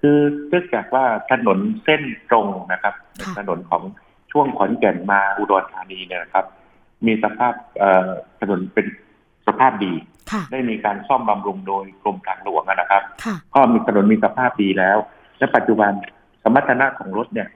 [0.01, 0.17] คือ
[0.49, 2.93] เนื่องจากว่าถนนเส้นตรงนะครับ
[3.25, 3.83] ค่ะถนนของ
[4.31, 6.45] ช่วงขอนแก่นมาอุดรธานีเนี่ยนะครับ
[7.05, 8.85] มีสภาพเอ่อถนนเป็น
[9.47, 9.93] สภาพดี
[10.31, 14.97] ค่ะได้มีการซ่อมบำรุงโดยกรมทางหลวงนะครับค่ะก็มีถนนมีสภาพดีแล้ว
[15.39, 15.91] และปัจจุบัน
[16.43, 17.47] สมรรถนะของรถเนี่ย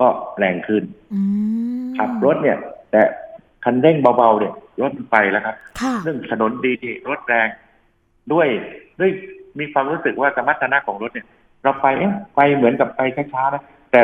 [0.00, 0.06] ก็
[0.38, 0.82] แรงขึ้น
[1.14, 1.20] อื
[1.82, 2.58] มขับรถเนี่ย
[2.90, 3.02] แต่
[3.64, 6.74] คันเร่งเบาๆเนี่ยรถมันไปแล้วครับค่ะเรื่องถนนดี
[7.08, 7.48] รถแรง
[8.32, 8.48] ด้วย
[9.00, 9.10] ด้วย
[9.58, 11.26] มีความรู้สึกว่าสมรรถนะของรถเนี่ย
[11.62, 13.00] เราไปเอ๊ะไปเหมือนกับไป
[13.32, 14.00] ช้าๆนะแต่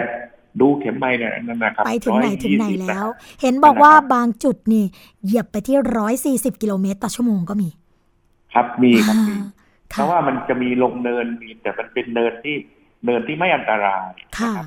[0.60, 4.84] ดูเข็มไม้เนี่ยนั่นนะครับไปถึงไหนถึงไหน120แล้วนะเห็นบอกว่านั่นนะครับบางจุดนี่
[5.24, 7.68] เหยียบไปที่ร้อยสี่สิบกิโลเมตรต่อชั่วโมงก็มี
[8.54, 9.42] ครับมีครับมีอ่า
[9.92, 12.56] เพค่ะราะว่ามันจะมีลงเนินมีแต่มันเป็นเนินที่
[13.04, 14.66] เนินที่ไม่อันตรายค่ะนะครับ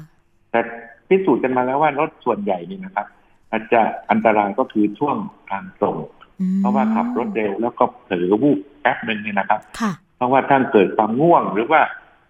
[0.52, 0.60] แต่
[1.08, 3.08] พิสูจน์กันมาแล้วว่ารถส่วนใหญ่นี่นะครับ
[3.52, 5.18] อาจจะอันตรายก็คือช่วง
[5.50, 5.98] ทางตรง
[6.42, 11.82] อืมเพราะว่าขับรถเร็วแล้วก็เผลอวูบแป๊บหนึ่งเนี่ยนะครับค่ะเพราะว่าถ้าเกิดความง่วงหรือว่า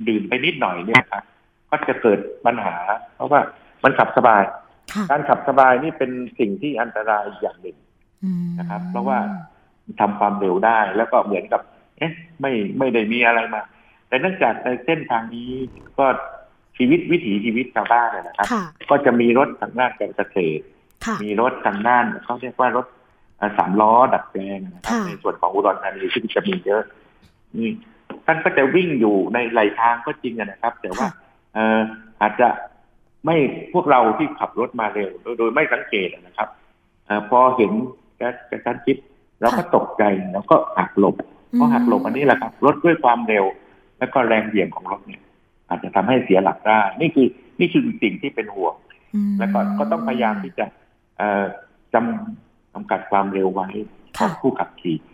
[0.08, 1.24] ดื่มไปนิดหน่อยเนี่ยครับ
[1.70, 2.76] ก็จะเกิดปัญหา
[3.16, 3.40] เพราะว่า
[3.84, 4.44] มันขับสบาย
[4.94, 7.78] ค่ะการขับสบายนี่เป็นสิ่งที่อันตรายอย่างหนึ่ง
[8.24, 9.20] อืมนะครับ เพราะว่า
[10.00, 11.62] ทำความเร็วได้แล้วก็เหมือนกับ
[11.98, 12.12] เอ๊ะ
[12.42, 13.62] ไม่ไม่ได้มีอะไรมา
[14.08, 15.50] แต่เนื่องจากในเส้นทางนี้
[15.98, 16.06] ก็
[16.78, 20.64] ชีวิตวิถีชีวิตชาวบ้านเนยนะครับค่ะก็จะมีรถทางด้านการเกษตร
[21.06, 22.86] ค่ะมีรถทางด้านเขาเรียกว่ารถ
[23.38, 26.84] เอ่อสามล้อดัดแปลงนะครับค่ะในส่วนของอุดรธานีซึ่งจะมีเยอะ
[27.58, 27.70] นี่
[28.26, 31.12] ท่านก็จะวิ่งอยู่ในไหลทางก็จริงอะนะครับ แต่ว่าค่ะ
[31.54, 31.80] เอ่อ
[32.22, 32.48] อาจจะ
[33.26, 33.36] ไม่
[33.74, 36.50] พวกเราที่ขับรถมาเร็ว โดยโดยไม่สังเกตอะนะครับ
[37.06, 37.72] เอ่อพอเห็น
[38.18, 38.98] แก๊สกระชั้นชิด
[39.42, 40.04] เราก็ตกใจ
[40.34, 41.16] แล้วก็หักหลบ
[41.54, 43.46] เพราะหักหลบอันนี้แหละครับรถด้วยความเร็ว
[44.00, 45.22] แล้วก็แรงเหวี่ยงของรถเนี่ย
[45.70, 47.28] อาจจะทำให้เสียหลักได้ นี่คือ
[47.60, 48.74] นี่คือสิ่งที่เป็นห่วง
[49.16, 50.66] อืมแล้วก็ก็ต้องพยายามที่จะ
[51.18, 51.44] เอ่อ
[51.94, 53.68] จำจำกัดความเร็วไว้
[54.18, 55.11] ของค่ะผู้ขับขี่ค่ะ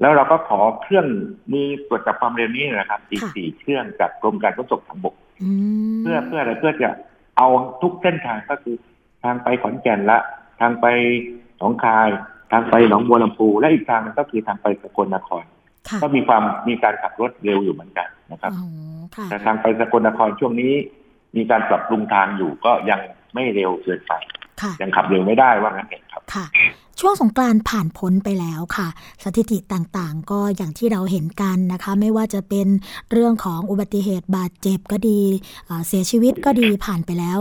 [0.00, 1.06] แล้วเราก็ขอเครื่อง
[1.52, 5.50] มือตรวจจับความเร็วนี้นะครับอีกค่ะสี่เครื่องจากกรมการขนส่งทางบกอื
[5.94, 6.90] มเพื่อเพื่ออะไรเพื่อจะ
[7.36, 7.48] เอา
[7.82, 8.76] ทุกเส้นทางก็คือ
[9.24, 10.18] ทางไปขอนแก่นละ
[10.60, 10.86] ทางไป
[11.58, 12.08] หนองคาย
[12.52, 15.44] ทางไปหนองบัวลำพูและอีกทางหนึงก็คือทางไปสกลนคร
[15.88, 18.68] ค่ะก็มีความมีการขับรถเร็วอยู่เหมือนกันนะครับอ๋อ
[19.16, 20.72] ค่ะแต่ทางไปสกลนครช่วงนี้
[21.36, 23.00] มีการปรับปรุงทางอยู่ก็ยัง
[23.34, 24.12] ไม่เร็วเกินไป
[24.62, 26.44] ค่ะยังขับเร็วไม่ได้ว่างั้นเองครับค่ะ
[27.04, 28.88] ช่วงสงกรานต์ผ่านพ้นไปแล้วค่ะ
[29.24, 32.66] สถิติต่างๆ ก็อย่างที่เราเห็นกันนะคะ ไม่ว่าจะเป็น
[33.12, 35.20] เรื่องของอุบัติเหตุบาดเจ็บก็ดี
[35.86, 37.38] เสียชีวิตก็ดีผ่านไปแล้ว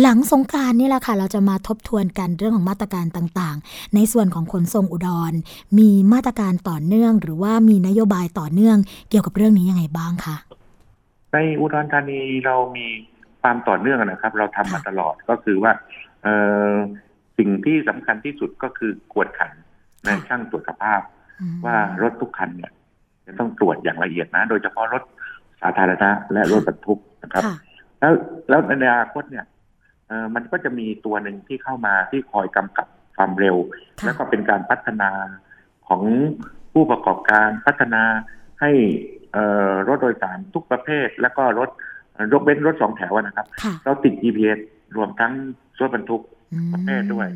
[0.00, 5.32] หลังสงกรานต์นี่แหละค่ะ เราจะมาทบทวนกันเรื่องของมาตรการต่างๆ ในส่วนของขนส่งอุดร
[5.78, 8.78] มีมาตรการต่อเนื่อง หรือว่ามีนโยบายต่อเนื่อง
[9.10, 10.36] เกี่ยวกับเรื่องนี้ยังไงบ้างคะ
[11.32, 12.86] ในอุดรธานีเรามี
[13.42, 15.72] ความต่อเนื่องนะครับ เราทำมาตลอดก็คือว่า
[16.22, 16.28] เอ
[17.42, 19.52] สิ่งที่สำคัญที่สุดก็คือกวดขัน
[20.04, 21.00] ในค่ะช่างตรวจสภาพ
[21.40, 22.72] อืมว่ารถทุกคันเนี่ย
[23.26, 25.02] จะต้องตรวจอย่างละเอียดนะ โดยเฉพาะรถ
[25.60, 27.54] สาธารณะและรถบรรทุกนะครับค่ะ
[28.00, 28.12] แล้ว
[28.48, 29.44] แล้วในอนาคตเนี่ย
[30.08, 33.56] เออมันก็จะมีตัวหนึ่งที่เข้ามาที่คอยกำกับความเร็ว
[33.98, 35.10] ค่ะแล้วก็เป็นการพัฒนา
[35.88, 36.02] ของ
[36.72, 38.02] ผู้ประกอบการพัฒนา
[38.60, 38.70] ให้
[39.32, 41.70] เอ่อรถโดยสารทุกประเภท แล้วก็รถ
[42.12, 44.58] เอ่อยกเว้นรถสองแถวอะนะครับค่ะเราติด GPS
[44.96, 45.32] รวมทั้ง
[45.80, 46.41] รถบรรทุกอืม
[46.72, 47.28] ประเภทด้วย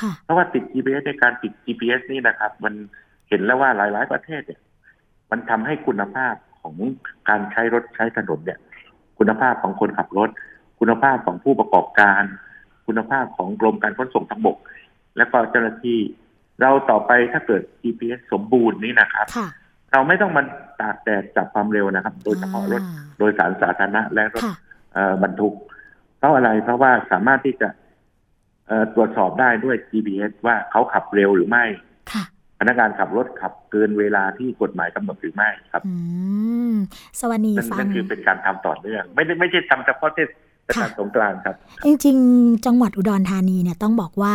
[0.00, 2.74] ค่ะเพราะว่าติด GPS ในการติด GPS นี่นะครับ มัน
[3.28, 4.60] เห็นแล้วว่าหลาย ๆ ประเทศเนี่ย
[5.30, 6.74] มันทำให้คุณภาพของ
[7.28, 8.58] การใช้รถใช้ถนนเนี่ย
[9.18, 10.30] คุณภาพของคนขับรถ
[10.80, 12.22] คุณภาพของผู้ประกอบการ
[12.86, 14.56] คุณภาพของกรมการขนส่งทางบก
[15.16, 15.98] และก็เจ้าหน้าที่
[16.60, 19.48] เราต่อไปถ้าเกิด GPS สมบูรณ์นี่นะครับค่ะ
[19.92, 20.42] เราไม่ต้องมา
[20.80, 24.54] ตากแดดจับความเร็วนะครับ โดยเฉพาะรถอ่าโดยสารสาธารณะและรถค่ะ
[24.92, 25.54] เอ่อบรรทุก
[26.18, 27.89] เพราะอะไรเพราะว่าสามารถที่จะเอ่อ
[28.94, 31.64] ตรวจสอบได้ด้วย GPS ว่าเขาขับเร็วหรือไม่
[32.12, 32.24] ค่ะ
[32.60, 35.94] พนักงานขับรถขับเกินเวลาที่กฎหมายกำหนดหรือไม่ครับอื
[36.72, 36.74] ม
[37.20, 40.28] สวัสดีนั่นฟันั่งนคือเป็นการทำต่อเนื่อง ไม่ได้ไม่ใช่ทำเฉพาะเทศ
[40.70, 41.54] กาลค่ะสงกรานต์ครับ
[41.84, 44.34] จริงๆ จังหวัดอุดรธานีเนี่ยต้องบอกว่า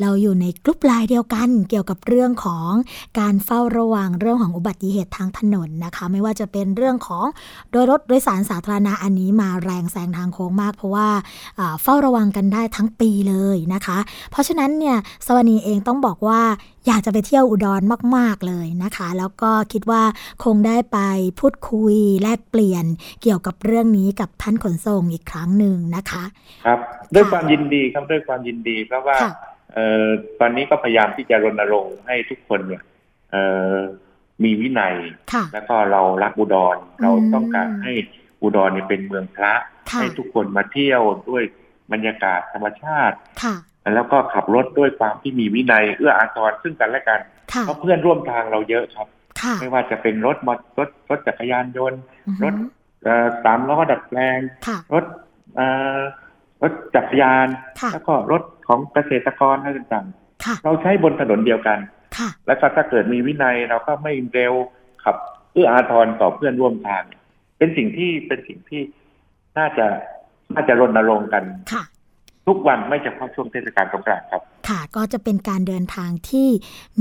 [0.00, 2.70] เราอยู่ในกลุ่มไลน์เดียวกันเกี่ยวกับเรื่องของ
[3.20, 7.24] การเฝ้าระวังเรื่องของอุบัติเหตุทางถนนนะคะ ไม่ว่าจะเป็นเรื่องของ
[7.70, 11.08] โดยรถโดยสารสาธารณะอันนี้มาแรงแซงทางโค้งมาก เพราะว่า
[11.58, 13.98] อ่าเฝ้าระวังกันได้ทั้งปีเลยนะคะ
[14.30, 16.40] เพราะฉะนั้นเนี่ยสวนีเองต้องบอกว่า
[16.86, 17.82] อยากจะไปเที่ยวอุดร
[18.16, 20.02] มาก ๆ เลยนะคะ แล้วก็คิดว่า
[20.44, 20.98] คงได้ไป
[21.40, 22.84] พูดคุยแลกเปลี่ยน
[23.22, 26.24] เกี่ยวกับเรื่องนี้กับท่านขนส่งอีกครั้งหนึ่งนะคะ
[26.66, 26.78] ครับ
[27.14, 29.32] ด้วยความยินดีครับด้วยความยินดีเพราะว่าค่ะ
[29.74, 30.08] เอ่อ
[30.40, 32.82] ตอนนี้ก็พยายามที่จะรณรงค์ให้ทุกคนเนี่ย
[33.30, 33.42] เอ่
[33.72, 33.74] อ
[34.44, 34.94] มีวินัย
[35.32, 37.92] ค่ะแล้วก็เรารักอุดร เราอืมต้องการให้
[38.42, 39.52] อุดรเนี่ยเป็นเมืองพระ
[39.90, 41.44] ค่ะให้ทุกคนมาเที่ยวด้วย
[41.92, 43.56] บรรยากาศธรรมชาติค่ะ
[43.94, 47.20] แล้วก็ขับรถด้วยความที่มีวินัยเอื้ออาทรซึ่งกันและกัน
[47.52, 49.08] ค่ะเพราะเพื่อนร่วมทางเราเยอะครับ
[49.40, 52.54] ค่ะไม่ว่าจะเป็นรถมอรถรถจักรยานยนต์อือฮึรถ
[53.04, 55.04] เอ่อสามล้อดัดแปลงค่ะรถ
[55.56, 55.66] เอ่
[55.96, 55.98] อ
[56.62, 57.48] รถจักรยาน
[57.80, 60.06] ค่ะแล้วก็รถของเกษตรกรอะไรต่าง
[60.44, 61.78] ค่ะๆเราใช้บนถนนเดียวกัน
[62.18, 64.54] ค่ะแล้วก็ถ้าเกิดมีวินัยเราก็ไม่เร็ว
[65.04, 65.16] ขับ
[65.52, 67.02] เอื้ออาทรต่อเพื่อนร่วมทาง
[67.58, 68.82] เป็นสิ่งที่เป็นสิ่งที่
[69.58, 69.86] น่าจะ
[70.54, 71.82] น่าจะรณรงค์กันค่ะ
[72.46, 76.48] ทุกวันไม่เฉพาะช่วงเทศกาลสงกรานต์ครับ ค่ะก็จะเป็นการเดินทางที่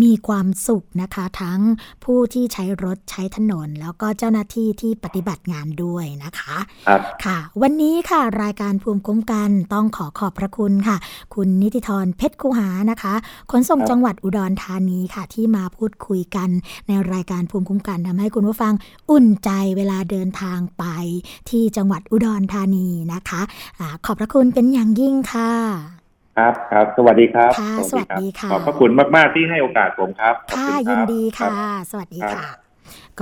[0.04, 1.60] มีความสุขนะคะ ทั้ง
[2.04, 6.56] ผู้ที่ใช้รถใช้ถนน แล้วก็เจ้าหน้าที่ที่ปฏิบัติงานด้วยนะคะ
[6.88, 10.98] ครับค่ะ วันนี้ค่ะรายการภูมิคุ้มกันต้องขอขอบพระคุณค่ะ
[11.36, 13.14] คุณนิติธรเพชรคูหานะคะ
[13.52, 16.50] ขนส่งครับจังหวัดอุดรธานีค่ะ ที่มาพูดคุยกัน
[16.88, 18.74] ในรายการภูมิคุ้มกันทำให้คุณผู้ฟัง
[19.12, 20.84] อุ่นใจเวลาเดินทางไป
[21.50, 23.42] ที่จังหวัดอุดรธานีนะคะ
[23.80, 25.33] อาขอบพระคุณเป็นอย่างยิ่งค่ะ
[26.38, 31.54] ครับครับสวัสดีครับค่ะรับสวัสดีค่ะขอบพระคุณมาก ๆ ที่ให้โอกาสผมครับขอบค่ะณรับยินดีรัค่ะบ
[31.91, 32.62] สวัสดีครับค่ะ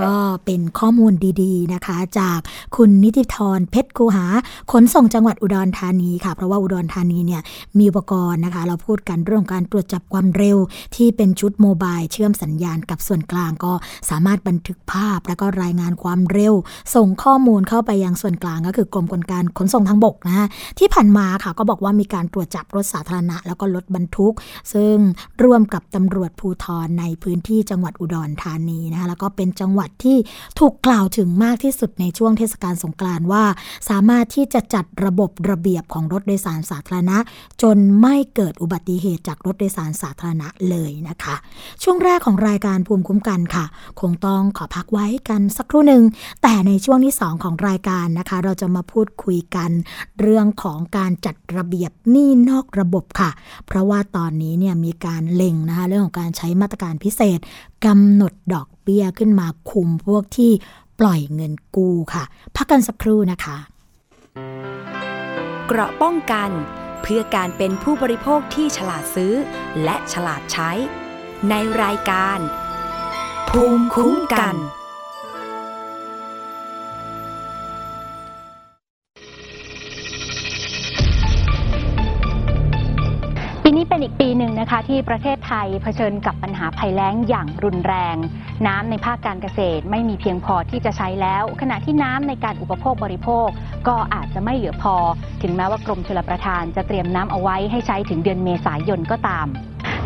[0.00, 0.12] ก็
[0.44, 2.38] เป็นข้อมูลดีๆนะคะ จาก
[2.76, 4.26] คุณนิติธรเพชรคูหา
[4.72, 7.42] ขนส่งจังหวัดอุดรธานีค่ะ เพราะว่าอุดรธานีเนี่ย
[7.78, 10.58] มีอุปกรณ์นะคะ เราพูดกันเรื่องการตรวจจับความเร็ว
[10.96, 13.72] ที่เป็นชุดโมบายเชื่อมสัญญาณกับส่วนกลางก็
[14.10, 16.54] สามารถบันทึกภาพ แล้วก็รายงานความเร็ว
[16.94, 24.34] ส่งข้อมูลเข้าไปยังส่วนกลางก็คือกรมการขนส่งทางบกนะฮะที่ผ่านมาค่ะก็บอกว่ามีการตรวจจับรถสาธารณะ แล้วก็รถบรรทุก
[24.72, 24.96] ซึ่ง
[25.42, 30.18] ร่วมกับตำรวจภูธรในพื้นที่จังหวัดอุดรธานีนะคะแล้วก็เป็นจังหวัดวัดที่
[30.58, 33.44] ถูกกล่าวถึงมากที่สุดในช่วงเทศกาลสงกรานต์ว่า
[33.88, 37.18] สามารถที่จะจัดระบบระเบียบของรถโดยสารสาธารณะ
[37.62, 41.34] จนไม่เกิดอุบัติเหตุจากรถโดยสารสาธารณะเลยนะคะ
[41.82, 43.64] ช่วงแรกของรายการภูมิคุ้มกันค่ะ
[44.00, 46.02] คงต้องขอพักไว้กันสักครู่หนึ่ง
[46.42, 49.70] แต่ในช่วงที่ 2 ของรายการนะคะ เราจะมาพูดคุยกัน
[50.20, 53.30] เรื่องของการจัดระเบียบหนี้นอกระบบค่ะ
[53.66, 57.38] เพราะว่าตอนนี้เนี่ยมีการเล็งนะคะเรื่องของการใช้มาตรการพิเศษ
[57.86, 60.52] กำหนดดอกเบี้ยขึ้นมาคุมพวกที่
[61.00, 62.24] ปล่อยเงินกู้ค่ะ
[62.56, 63.56] พักกันสักครู่นะคะ
[65.66, 66.50] เกราะป้องกัน
[67.02, 69.34] เพื่อการเป็นผู้บริโภคที่ฉลาดซื้อ
[69.84, 70.70] และฉลาดใช้
[71.50, 72.38] ในรายการ
[73.48, 74.81] ภูมิคุ้มกันกน
[83.76, 88.16] นี่เป็นอีกปีหนึ่งนะคะ ที่ประเทศไทยเผชิญกับปัญหาภัยแล้งอย่างรุนแรง
[88.66, 93.48] น้ำในภาคการเกษตรไม่มีเพียงพอที่จะใช้แล้ว ขณะที่น้ำในการอุปโภคบริโภค
[93.88, 94.96] ก็อาจจะไม่เหลือพอ
[95.42, 99.46] ถึงแม้ว่ากรมชลประทานจะเตรียมน้ำเอาไว้ให้ใช้ถึงเดือนเมษายนก็ตาม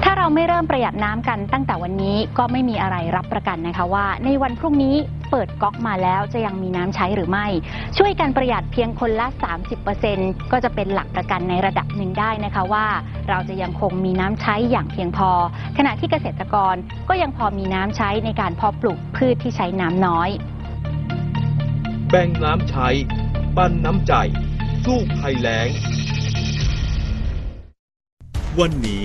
[0.04, 4.96] ถ้าเราไม่เริ่มประหยัดน้ำกันตั้งแต่วันนี้ก็ไม่มีอะไรรับประกันนะคะว่า ในวันพรุ่งนี้
[5.30, 7.46] เปิดก๊อกมาแล้วจะยังมีน้ำใช้หรือไม่
[7.98, 9.26] ช่วยกันประหยัดเพียงคนละ
[9.90, 12.86] 30%ก็จะเป็นหลักประกันในระดับหนึ่งได้นะคะว่า
[13.28, 15.30] เราจะยังคงมีน้ำใช้อย่างเพียงพอ
[15.78, 16.74] ขณะที่เกษตรกร
[17.08, 20.30] ก็ยังพอมีน้ำใช้ในการเพาะปลูกพืชที่ใช้น้ำน้อย
[22.10, 22.88] แบ่งน้ำใช้
[23.56, 24.12] ปั้นน้ำใจ
[24.84, 25.68] สู้ภัยแล้ง
[28.60, 29.04] วันนี้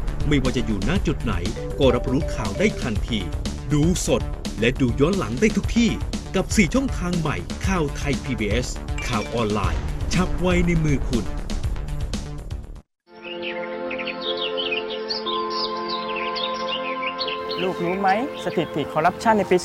[0.27, 1.33] ไม่ว่าจะอยู่ณจุดไหน
[1.79, 3.19] ก็รับรู้ข่าวได้ทันที
[3.73, 4.21] ดูสด
[4.59, 5.89] และดูย้อนหลังได้ทุกที่
[6.35, 8.67] กับ 4 ช่องทางใหม่ข่าวไทย PBS
[9.07, 9.81] ข่าวออนไลน์
[10.13, 11.25] ชับไว้ในมือคุณ
[17.61, 18.09] ลูกรู้ไหม
[18.43, 19.57] สถิติคอร์รัปชันในปี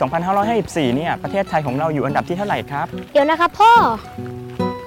[0.45, 3.73] 2554 เนี่ย ประเทศไทยของเราอยู่อันดับที่เท่าไหร่ครับ เดี๋ยวนะครับพ่อ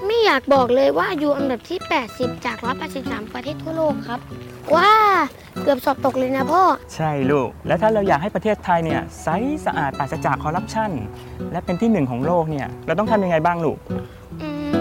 [0.05, 1.79] ไม่อยากบอกเลยว่าอยู่อันดับที่
[2.11, 2.57] 80 จาก
[2.95, 4.19] 183 ประเทศทั่วโลกครับ
[4.75, 4.91] ว้า
[5.63, 6.63] เกือบสอบตกเลยนะพ่อ
[6.95, 9.27] ใช่ลูก และถ้าเราอยากให้ประเทศไทยเนี่ยใส
[9.65, 10.91] สะอาดปราศจากคอร์รัปชัน
[11.51, 13.77] และเป็นที่หนึ่งของโลกเนี่ยเราต้องทำยังไงบ้างลูก
[14.41, 14.79] อืม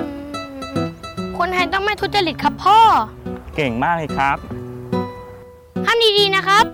[1.39, 2.79] คนไทยต้องไม่ทุจริตครับพ่อ
[3.57, 4.39] เก่งมากเลยครับ
[5.87, 6.65] ทำดีๆนะครับ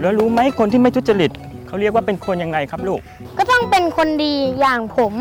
[0.00, 1.30] แล้วรู้ไหมคนที่ไม่ทุจริต
[1.66, 3.00] เขาเรียกว่าเป็นคนยังไงครับลูก
[3.38, 5.14] ก็ต้องเป็นคนดีอย่างผม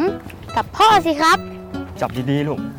[0.55, 1.37] กับพ่อสิครับ
[2.01, 2.78] จับดีๆลูกพ่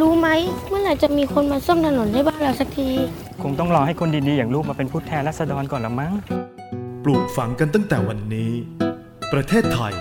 [0.00, 0.28] รู้ไหม
[0.68, 2.90] เมื่อไหร่จะมีคนมาซ่อมถนนให้บ้านเราสักที
[3.42, 6.12] คงต้องรอให้คนดีๆ อย่างลูกมาเป็นผู้แทนรัษฎรก่อนละมั้ง
[7.04, 8.52] ปลูกฝังกันตั้งแต่วันนี้
[9.32, 9.92] ประเทศไทย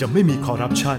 [0.00, 0.98] จะไม่มีคอร์รัปชัน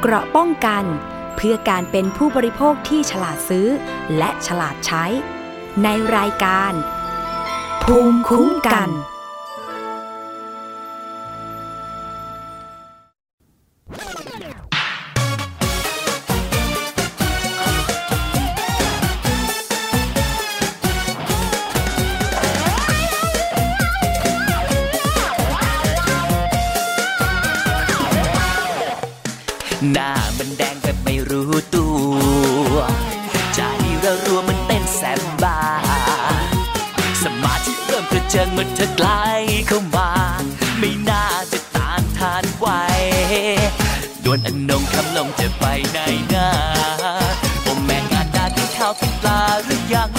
[0.00, 0.84] เกราะป้องกัน
[1.36, 3.68] เพื่อการเป็นผู้บริโภคที่ฉลาดซื้อ
[4.18, 5.04] และฉลาดใช้
[5.82, 6.72] ในรายการ
[7.82, 8.90] ภูมิคุ้มกัน
[38.74, 39.08] เธอไกล
[39.66, 40.10] เข้ามา
[40.78, 42.66] ไม่น่าจะต้านทานไหว
[44.24, 45.98] ดวนอนนงคำลงจะไปไหน
[46.34, 46.48] นะ
[47.62, 50.10] โอแม่งานดากินข้าวกินปลาหรือยัง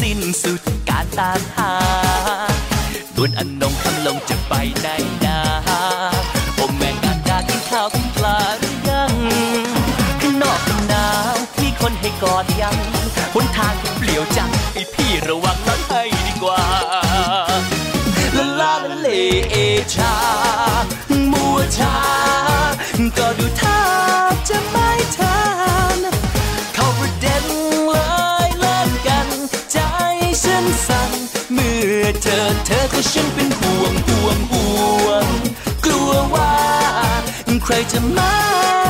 [0.00, 1.72] สิ้นสุดการตามหา
[3.16, 4.88] ดวนอันนงคำลงจะไปไหน
[5.24, 5.38] นา
[37.80, 38.89] ใค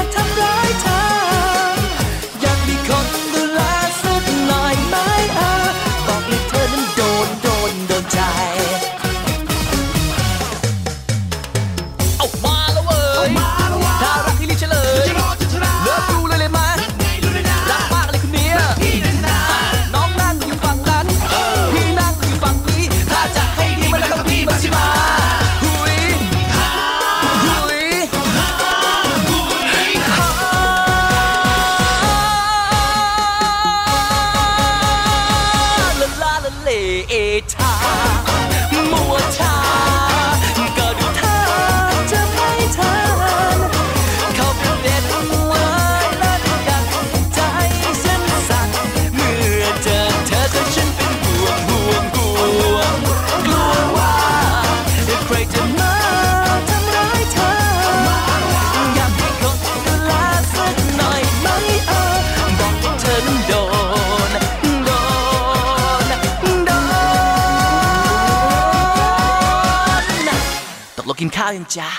[71.76, 71.90] จ้า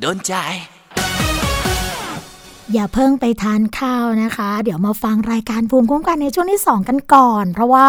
[0.00, 0.32] โดนใจ
[2.74, 7.88] อย่าเพิ่งไปทานข้าวนะคะ เดี๋ยวมาฟังรายการภูมิคุ้มกันในช่วงที่ 2 กันก่อน เพราะว่า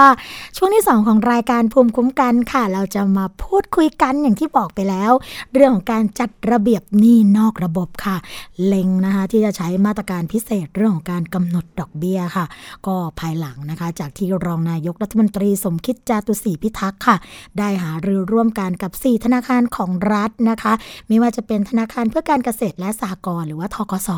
[0.57, 5.11] ช่วงที่ 2 ของรายการภูมิคุ้มกันค่ะ เราจะมาพูดคุยกันอย่างที่บอกไปแล้ว
[5.53, 8.17] เรื่องของการจัดระเบียบหนี้นอกระบบค่ะ
[8.65, 12.45] เล็งนะคะที่จะใช้มาตรการพิเศษเรื่องของการกำหนดดอกเบี้ยค่ะ
[12.87, 17.15] ก็ภายหลังนะคะ จากที่รองนายกรัฐมนตรีสมคิดจาตุศรีพิทักษ์ค่ะ
[17.57, 20.73] ได้หารือร่วมกันกับ 4 ธนาคารของรัฐนะคะ
[21.07, 24.09] ไม่ว่าจะเป็นธนาคารเพื่อการเกษตรและสหกรณ์หรือว่าทกส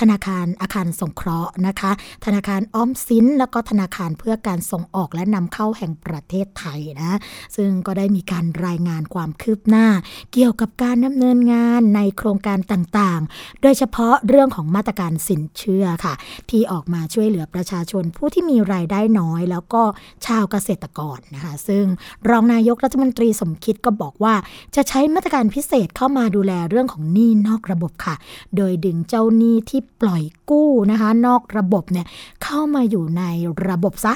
[0.00, 1.92] ธนาคารอาคารสงเคราะห์นะคะ
[2.24, 7.18] ธนาคารออมสินแล้วก็ธนาคารเพื่อการส่งออกและนำเข้าแห่งประเทศไทยนะ
[7.56, 9.86] ซึ่งก็ได้มีการรายงานความคืบหน้า
[10.32, 16.14] เกี่ยวกับการดำเนินงานในโครงการต่างๆ โดยเฉพาะเรื่องของมาตรการสินเชื่อค่ะ
[16.50, 19.82] ที่ออกมาช่วยเหลือประชาชนผู้ที่มีรายได้น้อย แล้วก็
[20.26, 21.84] ชาวเกษตรกรนะคะ ซึ่ง
[22.30, 24.34] รองนายกรัฐมนตรีสมคิดก็บอกว่า
[24.76, 28.14] จะใช้มาตรการพิเศษเข้ามาดูแลเรื่องของหนี้นอกระบบค่ะ
[28.56, 32.06] โดยดึงเจ้าหนี้ที่ปล่อยกู้นะคะ นอกระบบเนี่ย
[32.42, 33.22] เข้ามาอยู่ใน
[33.68, 34.14] ระบบซะ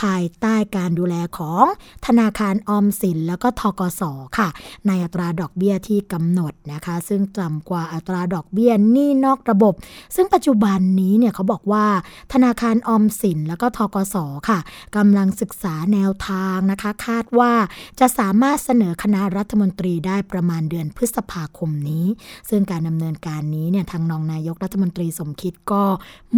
[0.00, 1.64] ภายใต้การดูแลของ
[2.06, 4.02] ธนาคารออมสินแล้วก็ทกส
[4.38, 4.48] ค่ะ
[4.86, 9.74] ในอัตราดอกเบี้ยที่กำหนดนะคะ ซึ่งต่ำกว่าอัตราดอกเบี้ยหนี้นอกระบบ
[10.16, 11.86] ซึ่งปัจจุบันนี้เนี่ยเขาบอกว่า
[12.32, 14.16] ธนาคารออมสินแล้วก็ทกส
[14.48, 14.58] ค่ะ
[14.96, 17.52] กำลังศึกษาแนวทางนะคะ คาดว่า
[18.00, 22.06] จะสามารถเสนอคณะรัฐมนตรีได้ประมาณเดือนพฤษภาคมนี้
[22.50, 25.82] ซึ่งการดำเนินการนี้เนี่ยทางรองนายกรัฐมนตรีสมคิดก็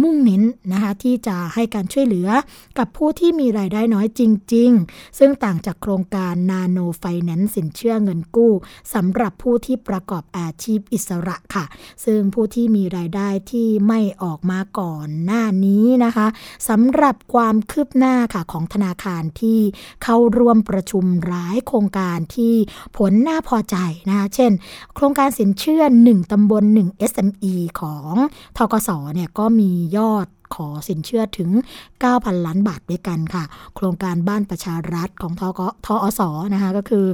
[0.01, 2.29] มุ่งเน้นนะคะที่จะให้การช่วยเหลือ
[2.79, 4.21] กับผู้ที่มีีรายได้น้อยจ
[4.53, 8.53] ริง ๆ ซึ่งต่างจากโครงการนาโนไฟแนนซ์สินเชื่อเงินกู้
[8.93, 11.65] สำหรับผู้ที่ประกอบอาชีพอิสระค่ะ
[12.05, 16.27] ซึ่งผู้ที่มีรายได้ที่ไม่ออกมาก่อนหน้านี้นะคะ
[16.69, 19.59] สำหรับความคืบหน้าค่ะของธนาคารที่
[20.03, 22.53] เข้าร่วมประชุมร้ายโครงการที่
[22.97, 23.77] ผลน่าพอใจ
[24.09, 24.51] นะคะเช่น
[24.95, 28.13] โครงการสินเชื่อ 1 ตำบล 1 SME ของ
[28.57, 31.49] ทกสเนี่ยก็มียอด ขอสินเชื่อถึง
[31.97, 33.43] 9,000 ล้านบาทด้วยกันค่ะ
[33.75, 36.21] โครงการบ้านประชารัฐของทกทอส
[36.53, 37.05] นะคะก็คือ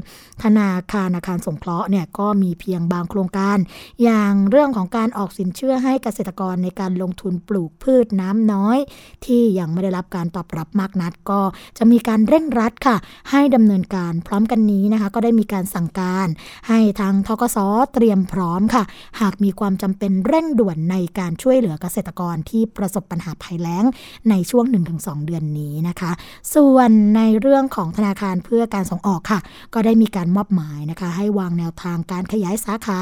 [0.43, 3.58] ธนาคารอาคารสงเคราะห์เนี่ยก็มีเพียงบางโครงการ
[4.04, 8.77] อย่างเรื่องของการออกสินเชื่อให้เกษตรกรในการลงทุนปลูกพืชน้ำน้อย
[9.25, 11.42] ที่ยังไม่ได้รับการตอบรับมากนักก็
[11.77, 12.96] จะมีการเร่งรัดค่ะ
[13.31, 16.27] ให้ดำเนินการพร้อมกันนี้นะคะ ก็ได้มีการสั่งการ
[16.67, 17.58] ให้ทางทกส
[17.94, 18.83] เตรียมพร้อมค่ะ
[19.21, 23.86] หากมีความจำเป็นเร่งด่วนในการช่วยเหลือเกษตรกรที่ประสบปัญหาภัยแล้ง
[24.30, 24.65] ในช่วง
[24.96, 26.12] 1-2 เดือนนี้นะคะ
[26.56, 29.40] ส่วนในเรื่องของธนาคารเพื่อการส่งออกค่ะ
[29.73, 33.00] ก็ได้มีการมอบหมายนะคะ ให้วางแนวทางการขยายสาขา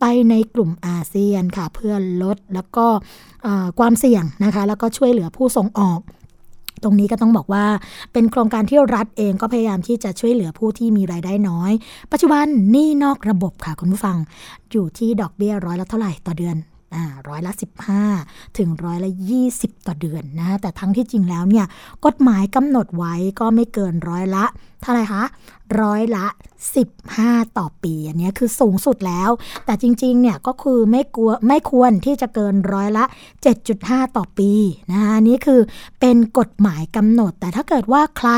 [0.00, 2.86] ไปในกลุ่มอาเซียนค่ะ เพื่อลดแล้วก็
[3.78, 6.00] ความเสี่ยงนะคะ แล้วก็ช่วยเหลือผู้ส่งออก
[6.84, 7.64] ตรงนี้ก็ต้องบอกว่า
[8.12, 11.72] เป็นโครงการที่รัฐเองก็พยายามที่จะช่วยเหลือผู้ที่มีรายได้น้อย
[12.12, 14.16] ปัจจุบันหนี้นอกระบบค่ะคุณผู้ฟัง
[14.72, 16.56] อยู่ที่ดอกเบี้ยร้อยละเท่าไหร่ต่อเดือน
[17.28, 17.52] ร้อยละ
[18.04, 19.10] 15 ถึงร้อยละ
[19.48, 21.66] 20 ต่อเดือนนะแต่ทั้งที่จริงแล้วเนี่ย
[22.06, 24.44] กฎหมายกำหนดไว้ก็ไม่เกินร้อยละ
[24.82, 25.24] เท่าไหร่คะ
[25.80, 26.26] ร้อยละ
[26.92, 29.30] 15 ต่อปีอันนี้คือสูงสุดแล้ว
[29.64, 33.04] แต่จริงๆเนี่ยก็คือไม่กลัวไม่ควรที่จะเกินร้อยละ
[33.60, 34.52] 7.5 ต่อปี
[34.90, 35.60] นะคะนนี้คือ
[36.00, 38.30] เป็นกฎหมายกำหนด แต่ถ้าเกิดว่าใคร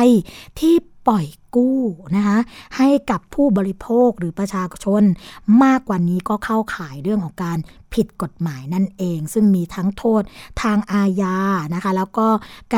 [0.58, 0.74] ที่
[1.08, 1.26] ปล่อย
[1.56, 1.80] กู้
[2.16, 2.38] นะคะ
[2.76, 5.02] ให้กับผู้บริโภคหรือประชาชน
[5.62, 7.58] มากกว่านี้ก็เข้าข่ายเรื่องของการ
[7.94, 10.22] ผิดกฎหมายนั่นเอง ซึ่งมีทั้งโทษ
[10.62, 11.36] ทางอาญา
[11.74, 12.28] นะคะ แล้วก็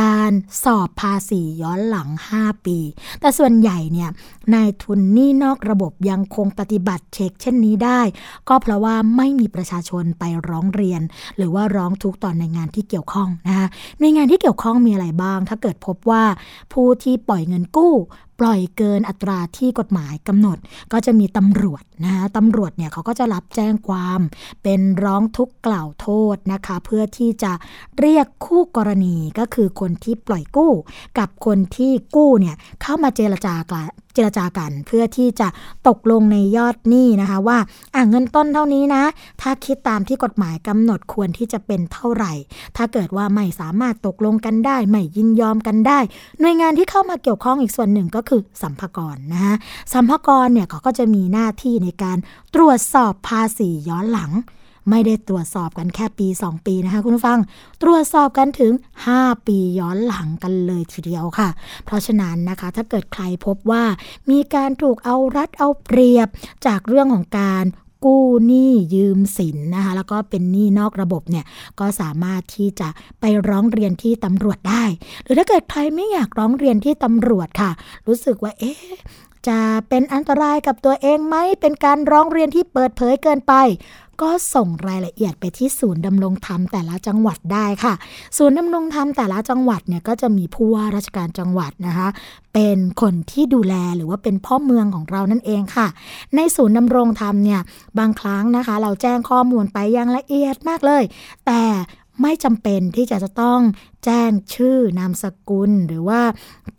[0.01, 0.33] การ
[0.64, 2.09] สอบภาษีย้อนหลัง
[2.39, 2.79] 5 ปี
[3.20, 4.11] แต่ส่วนใหญ่เนี่ย
[4.55, 8.01] นายทุนนี้นอกระบบยังคงปฏิบัติเช็คเช่นนี้ได้
[8.49, 11.03] ก็เพราะว่าไม่มีประชาชนไปร้องเรียน
[11.37, 13.66] หรือว่าร้องทุกข์ต่อในงานที่เกี่ยวข้องนะคะ
[14.01, 16.25] ในงานที่เกี่ยวข้องมีอะไรบ้าง ถ้าเกิดพบว่า
[16.73, 17.95] ผู้ที่ปล่อยเงินกู้
[18.41, 20.59] ปล่อยเกินอัตราที่กฎหมายกำหนด
[20.93, 24.20] ก็จะมีตำรวจนะคะตำรวจเนี่ยเขาก็จะรับแจ้งความ
[24.62, 27.53] เป็นร้องทุกข์กล่าวโทษนะคะ เพื่อที่จะ
[28.01, 30.72] เรียกคู่กรณีก็คือคนที่ปล่อยกู้
[31.18, 33.83] กับคนที่กู้เนี่ยเข้ามาเจรจากั
[34.15, 35.49] เจรจากันเพื่อที่จะ
[35.89, 37.59] ตกลงในยอดหนี้นะคะว่า
[37.95, 39.03] อะเงินต้นเท่านี้นะ
[39.41, 42.33] ถ้าคิดตามที่กฎหมายกำหนดควรที่จะเป็นเท่าไหร่
[42.77, 45.99] ถ้าเกิดว่าไม่สามารถตกลงกันได้ ไม่ยินยอมกันได้
[46.41, 49.55] หน่วยงานที่เข้ามาเกี่ยวข้องอีกส่วนหนึ่งก็คือสัมภากรนะคะ
[49.95, 52.19] สัมภากรเนี่ยเขาก็จะมีหน้าที่ในการ
[52.55, 54.33] ตรวจสอบภาษีย้อนหลัง
[54.91, 57.39] ไม่ได้ตรวจสอบกันแค่ปี 2 ปีนะคะคุณผู้ฟัง
[57.83, 58.72] ตรวจสอบกันถึง
[59.11, 61.49] 5 ปีย้อนหลังกันเลยทีเดียวค่ะ
[61.85, 63.85] เพราะฉะนั้นนะคะถ้าเกิดใครพบว่า
[64.30, 66.28] มีการถูกเอารัดเอาเปรียบ
[66.66, 67.64] จากเรื่องของการ
[68.05, 71.45] กู้หนี้ยืมสินนะคะแล้วก็เป็นหนี้นอกระบบเนี่ย
[71.80, 72.89] ก็สามารถที่จะ
[73.20, 74.85] ไปร้องเรียนที่ตำรวจได้
[75.22, 77.70] หรือถ้าเกิดใครไม่อยากร้องเรียนที่ตำรวจค่ะ
[78.07, 78.80] รู้สึกว่าเอ๊ะ
[79.49, 83.53] จะเป็นอันตรายกับตัวเองไหมเป็นการร้องเรียนที่เปิดเผยเกินไป
[84.23, 87.95] ก็ส่งรายละเอียดไปที่ศูนย์ดำรงธรรมแต่ละจังหวัดได้ค่ะ
[88.37, 92.09] ศูนย์ดำรงธรรมแต่ละจังหวัดเนี่ยก็จะมีผู้ว่าราชการจังหวัดนะคะ
[92.55, 95.87] เป็นคนที่ดูแลหรือว่าเป็นพ่อเมืองของเรานั่นเองค่ะ
[96.37, 97.61] ในศูนย์ดำรงธรรมเนี่ย
[97.99, 101.03] บางครั้งนะคะ เราแจ้งข้อมูลไปอย่างละเอียดมากเลย
[101.47, 101.62] แต่
[102.23, 103.61] ไม่จำเป็นที่จะจะต้อง
[104.05, 106.20] แจ้งชื่อนามสกุลหรือว่า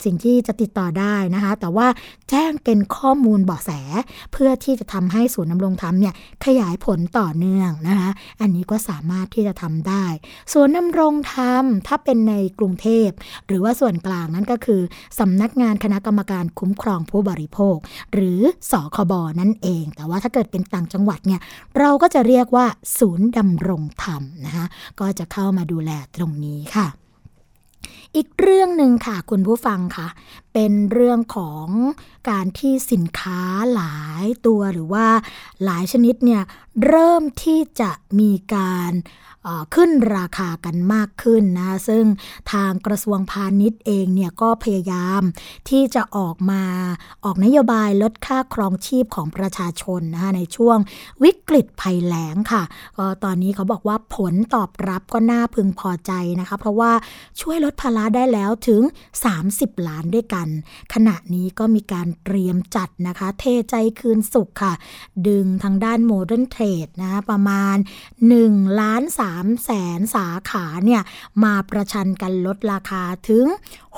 [0.06, 1.88] สิ่งที่จะติดต่อได้นะคะ แต่ว่า
[2.30, 3.72] แจ้งเป็นข้อมูลเบาะแส
[4.32, 6.14] เพื่อที่จะทำให้ศูนย์ดำรงธรรมเนี่ย
[6.46, 8.10] ขยายผลต่อเนื่องนะคะ
[8.42, 10.06] อันนี้ก็สามารถที่จะทำได้
[10.54, 13.10] ศูนย์ดำรงธรรมถ้าเป็นในกรุงเทพ
[13.48, 14.82] หรือว่าส่วนกลางนั้นก็คือ
[15.20, 17.76] สำนักงานคณะกรรมการคุ้มครองผู้บริโภค
[18.14, 21.42] หรือสคบนั่นเอง แต่ว่าถ้าเกิดเป็นต่างจังหวัดเนี่ย
[21.80, 22.66] เราก็จะเรียกว่า
[23.00, 24.66] ศูนย์ดำรงธรรมนะคะ
[25.00, 26.88] ก็จะเข้ามาดูแลตรงนี้ค่ะ
[28.16, 30.08] อีกเรื่องหนึ่งค่ะคุณผู้ฟังค่ะ
[30.54, 31.68] เป็นเรื่องของ
[32.30, 33.42] การที่สินค้า
[33.74, 35.08] หลายตัวหรือว่า
[35.64, 36.44] หลายชนิดเนี่ย
[36.86, 38.92] เริ่มที่จะมีการ
[39.76, 42.06] ขึ้นราคากันมากขึ้นนะซึ่ง
[42.52, 45.22] ทางกระทรวงพาณิชย์เองเนี่ยก็พยายาม
[45.70, 46.64] ที่จะออกมา
[47.26, 50.78] ออกนโยบายลดค่าครองชีพของประชาชนนะคะในช่วง
[51.24, 52.64] วิกฤตภัยแล้งค่ะ
[52.98, 56.92] ก็ตอนนี้เขาบอกว่าผลตอบรับก็น่าพึงพอใจนะคะ เพราะว่า
[57.42, 58.82] ช่วยลดภาระได้แล้วถึง
[59.34, 60.48] 30 ล้านด้วยกัน
[60.94, 64.74] ขณะนี้ก็มีการเตรียมจัดนะคะ เทใจคืนสุขค่ะ
[65.28, 67.78] ดึงทางด้าน modern trade นะคะประมาณ
[68.30, 69.33] 1ล้าน3
[69.64, 69.70] แส
[70.00, 71.02] นสาขาเนี่ย
[71.44, 73.46] มาประชันกันลดราคาถึง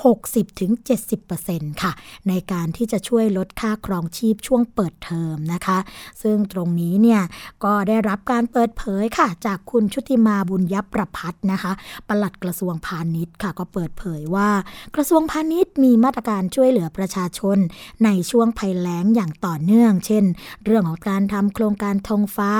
[0.04, 1.92] 60-70%ค่ะ
[2.28, 5.78] ในการที่จะช่วยลดค่าครองชีพช่วงเปิดเทอมนะคะ
[6.22, 7.22] ซึ่งตรงนี้เนี่ย
[7.64, 11.72] ก็ได้รับการเปิดเผยค่ะ จากคุณชุติมาบุญยประพัฒนะคะ
[12.08, 14.48] ปลัดกระทรวงพาณิชย์ค่ะ ก็เปิดเผยว่า
[14.94, 17.58] กระทรวงพาณิชย์มีมาตรการช่วยเหลือประชาชน
[18.04, 20.24] ในช่วงภัยแล้งอย่างต่อเนื่อง เช่น
[20.64, 22.52] เรื่องของการทำโครงการธงฟ้า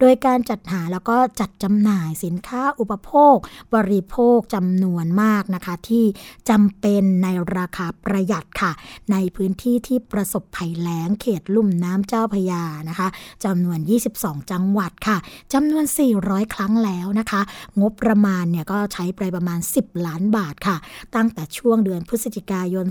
[0.00, 3.34] โดยการจัดหาแล้วก็จัดจำหน่ายสินค้าอุปโภค
[3.74, 6.04] บริโภคจำนวนมากนะคะที่
[6.48, 8.72] จำเป็นในราคาประหยัดค่ะ
[9.12, 13.08] ในพื้นที่ที่ประสบภัยแล้งเขตลุ่มน้ำเจ้าพยานะคะ
[13.44, 13.78] จำนวน
[14.14, 15.16] 22 จังหวัดค่ะ
[15.52, 15.84] จำนวน
[16.18, 17.40] 400 ครั้งแล้วนะคะ
[17.80, 20.76] งบประมาณเนี่ยก็ใช้ไปประมาณ 10 ล้านบาทค่ะ
[21.14, 22.86] ตั้งแต่ช่วงเดือนพฤศจิกายน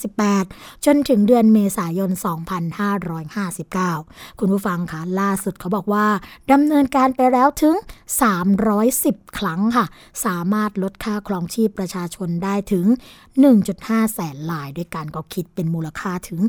[0.00, 2.10] 2558 จนถึงเดือนเมษายน
[2.80, 6.06] 2559 คุณผู้ฟังคะล่าสุดเขาบอกว่า
[6.52, 7.76] ดำเนินการไปแล้วถึง
[8.56, 9.86] 310 ครั้งค่ะ
[10.24, 12.86] สามารถลดค่าครองชีพประชาชนได้ถึง
[13.50, 16.40] 1.5 แสนลายด้วยกันก็คิดเป็นมูลค่าถึง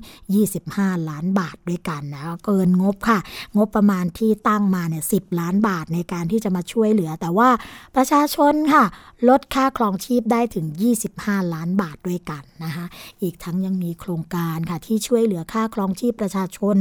[0.52, 3.20] 25 ล้านบาทด้วยกันนะเกินงบค่ะ
[3.58, 7.50] งบประมาณที่ตั้งมาเนี่ย10ล้านบาทในการที่จะมาช่วยเหลือ แต่ว่า
[7.96, 8.86] ประชาชนค่ะ
[9.30, 10.66] ลดค่าครองชีพได้ถึง
[11.10, 12.86] 25 ล้านบาทด้วยกันนะคะ
[13.22, 16.76] อีกทั้งยังมีโครงการค่ะที่ช่วยเหลือค่าครองชีพประชาชน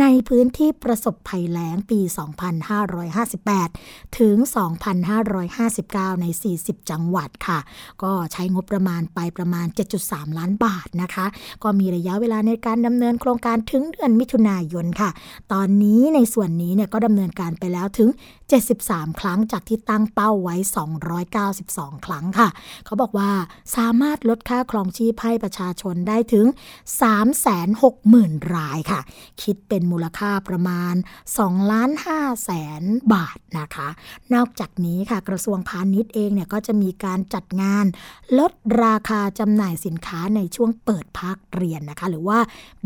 [0.00, 2.00] ในพื้นที่ประสบภัยแล้งปี
[3.28, 4.36] 2558 ถึง
[5.04, 6.26] 2,559 ใน
[6.58, 7.58] 40 จังหวัดค่ะ
[8.02, 9.66] ก็ใช้งบประมาณไปประมาณ
[10.02, 11.26] 7.3 ล้านบาทนะคะ
[11.62, 15.10] ก็มีระยะเวลาในการดำเนินโครงการถึงเดือนมิถุนายนค่ะ
[15.52, 18.08] ตอนนี้ในส่วนนี้เนี่ยก็ดำเนินการไปแล้วถึง
[18.64, 20.56] 73 ครั้งจากที่ตั้งเป้าไว้
[21.30, 22.48] 292 ครั้งค่ะ
[22.84, 23.30] เขาบอกว่า
[23.76, 26.46] สามารถลดค่าครองชีพให้ประชาชนได้ถึง
[27.70, 29.00] 360,000 รายค่ะ
[29.42, 30.94] คิดเป็นมูลค่าประมาณ
[31.32, 32.50] 2ล้าน5แส
[32.80, 32.82] น
[33.14, 33.88] บาทนะคะ
[34.34, 37.84] นอกจากนี้ค่ะกระทรวงพาณิชย์เองเนี่ยก็จะมีการจัดงาน
[38.38, 38.52] ลด
[38.82, 42.38] ราคาจำหน่ายสินค้าในช่วงเปิดภาคเรียนนะคะ หรือว่า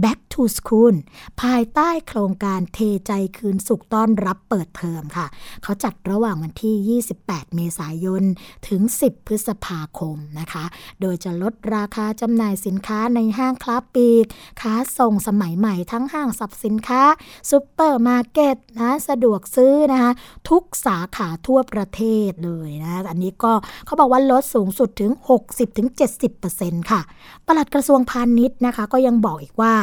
[0.03, 0.95] back to school
[1.43, 5.27] ภายใต้โครงการเทใจคืนสุขต้อนรับเปิดเทอมค่ะ
[5.63, 8.23] เขาจัดระหว่างวันที่ 28 เมษายน
[8.69, 10.65] ถึง 10 พฤษภาคมนะคะ
[11.01, 14.25] โดยจะลดราคาจำหน่ายสินค้าในห้างค้าปลีก
[14.61, 17.03] ค้าส่งสมัยใหม่ทั้งห้างสรรพสินค้า
[17.51, 20.13] ซูเปอร์มาร์เก็ตร้านสะดวกซื้อนะคะ
[20.49, 23.53] ทุกสาขาทั่วประเทศเลยนะ อันนี้ก็
[23.87, 25.13] เขาบอกว่าลดสูงสุดถึง
[25.43, 27.01] 60 60-70%ค่ะ
[27.47, 29.75] ปลัดกระทรวงพาณิชย์นะคะ ก็ยังบอกอีกว่า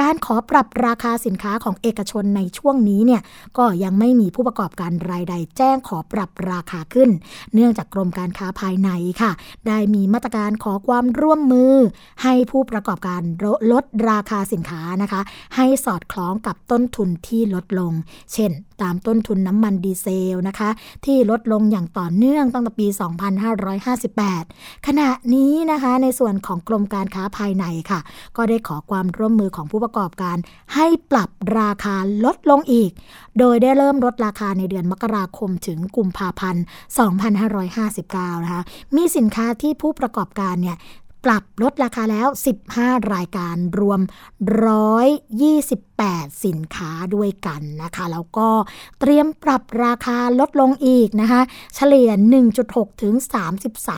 [0.00, 3.22] การขอปรับราคาสินค้าของเอกชนในช่วงนี้เนี่ย
[3.58, 7.10] ก็ยังไม่มีผู้ประกอบการรายใดแจ้งขอปรับราคาขึ้น
[7.54, 8.90] เนื่องจากกรมการค้าภายใน
[9.22, 9.32] ค่ะ
[9.66, 11.74] ได้มีมาตรการขอความร่วมมือ
[12.22, 13.22] ให้ผู้ประกอบการ
[13.72, 15.20] ลดราคาสินค้านะคะ
[15.56, 17.92] ให้สอดคล้องกับต้นทุนที่ลดลง
[18.32, 18.50] เช่น
[18.82, 20.70] ตามต้นทุนน้ำมันดีเซลนะคะ
[21.04, 22.86] ที่ลดลงอย่างต่อเนื่องตั้งแต่ปี
[23.66, 28.00] 2558 ขณะนี้นะคะในส่วนของกรมการค้าภายในค่ะ
[28.36, 30.36] ก็ได้ขอความร่วมมือของผู้ประกอบการ
[30.74, 32.90] ให้ปรับราคาลดลงอีก
[33.38, 36.64] โดยได้เริ่มลดราคาในเดือนมกราคมถึงกุมภาพันธ์
[37.78, 38.62] 2559 นะคะ
[38.96, 40.78] มีสินค้าที่ผู้ประกอบการเนี่ย
[41.24, 42.28] ปรับลดราคาแล้ว
[42.70, 44.00] 15 รายการรวม
[45.20, 45.93] 128
[46.44, 48.48] สินค้าด้วยกันนะคะ แล้วก็
[49.00, 51.40] เตรียมปรับราคาลดลงอีกนะคะ
[51.74, 52.10] เฉลี่ย
[52.56, 53.14] 1.6 ถึง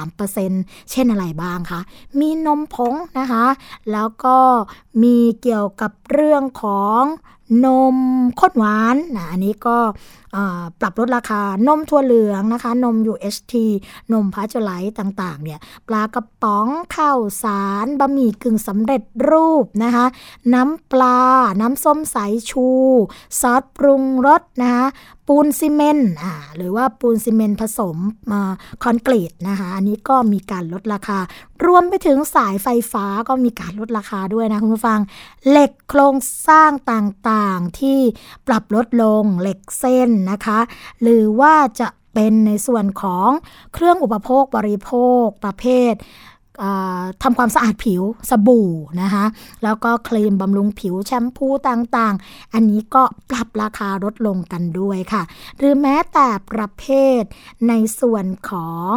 [0.05, 1.80] 33%เช่นอะไรบ้างคะ
[2.18, 3.47] มีนมผงนะคะ
[3.92, 4.38] แล้วก็
[5.03, 7.03] มีเกี่ยวกับเรื่องของ
[7.64, 7.97] นม
[8.40, 9.78] ข้นหวานนะอันนี้ก็
[10.80, 13.55] ปรับลดราคานมถั่วเหลืองนะคะ นม UHT
[14.12, 20.07] นมพาสเจอร์ไรส์ต่างๆเนี่ยปลากระป๋องข้าวสารบะหมี่กึ่งสำเร็จรูปนะคะ
[20.55, 21.20] น้ำปลา
[21.61, 22.68] น้ำส้มสายชู
[23.41, 24.87] ซอสปรุงรสนะคะ
[25.28, 27.97] ปูนซีเมนต์อ่าหรือว่าปูนซีเมนต์ผสม
[28.32, 28.43] มา
[28.82, 31.18] คอนกรีตนะคะอันนี้ก็มีการลดราคา
[31.66, 35.01] รวมไปถึงสายไฟฟ้าก็มีการลดราคาด้วยนะคุณผู้ฟัง
[35.49, 36.16] เหล็กโครง
[36.49, 37.99] สร้างต่างๆที่
[38.47, 40.59] ปรับลดลงเหล็กเส้นนะคะ
[41.03, 43.30] หรือว่าจะเป็นในส่วนของ
[43.74, 44.91] เครื่องอุปโภคบริโภ
[45.22, 45.95] คประเภท
[47.22, 48.70] ทำความสะอาดผิวสบู่
[49.02, 49.24] นะคะ
[49.64, 55.22] แล้วก็ครีมบำรุงผิวแชมพูต่างๆ อันนี้ก็ปรับราคาลดลงกันด้วยค่ะ
[55.59, 56.84] หรือแม้แต่ประเภ
[57.20, 57.22] ท
[57.68, 58.92] ในส่วนของ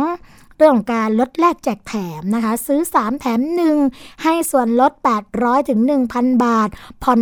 [0.60, 3.40] เรื่องของการลดแลกแจกแถมนะคะ ซื้อ 3 แถม
[3.82, 4.92] 1 ให้ส่วนลด
[5.32, 5.80] 800 ถึง
[6.12, 6.70] 1,000 บาท
[7.04, 7.20] ผ่อน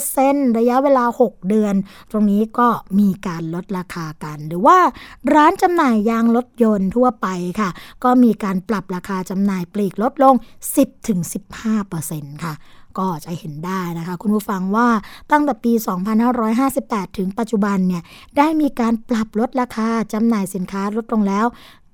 [0.00, 1.74] 0%ระยะเวลา 6 เดือน
[2.10, 2.68] ตรงนี้ก็
[2.98, 4.78] มีการลดราคากัน หรือว่า
[5.34, 7.26] ร้านจำหน่ายยางรถยนต์ทั่วไป
[7.60, 7.70] ค่ะ
[8.04, 10.34] ก็มีการปรับราคาจำหน่ายปลีกลดลง
[11.24, 12.54] 10-15%ค่ะ
[12.98, 14.88] ก็จะเห็นได้นะคะ คุณผู้ฟังว่า
[15.30, 15.72] ตั้งแต่ปี
[16.44, 18.02] 2558 ถึงปัจจุบันเนี่ย
[18.38, 21.46] ได้มีการปรับลดราคาจำหน่ายสินค้าลดลงแล้ว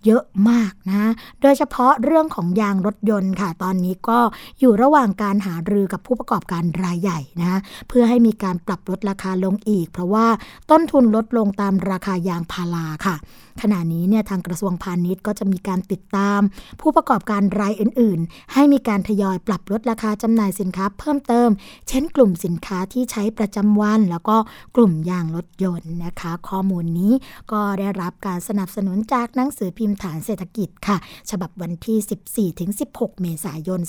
[0.06, 1.10] เยอะมากนะ
[1.42, 4.18] โดยเฉพาะเรื่องของยางรถยนต์ค่ะ ตอนนี้ก็
[4.60, 10.26] อยู่ระหว่างการหารือกับผู้ประกอบการรายใหญ่นะ เพื่อให้มีการปรับลดราคาลงอีก เพราะว่า
[10.70, 13.16] ต้นทุนลดลงตามราคายางพาราค่ะ
[13.62, 16.40] ขณะนี้เนี่ยทางกระทรวงพาณิชย์ก็จะมีการติดตาม
[16.80, 21.48] ผู้ประกอบการรายอื่น ๆ ให้มีการทยอยปรับลดราคาจำหน่ายสินค้าเพิ่มเติม
[21.88, 24.36] เช่น กลุ่มสินค้าที่ใช้ประจำวัน แล้วก็
[24.76, 27.12] กลุ่มยางรถยนต์นะคะ ข้อมูลนี้
[27.52, 30.96] ก็ได้รับการสนับสนุนจากหนังสือพิมพ์ฐานเศรษฐกิจค่ะ
[31.30, 33.80] ฉบับวันที่ 14-16 เมษายน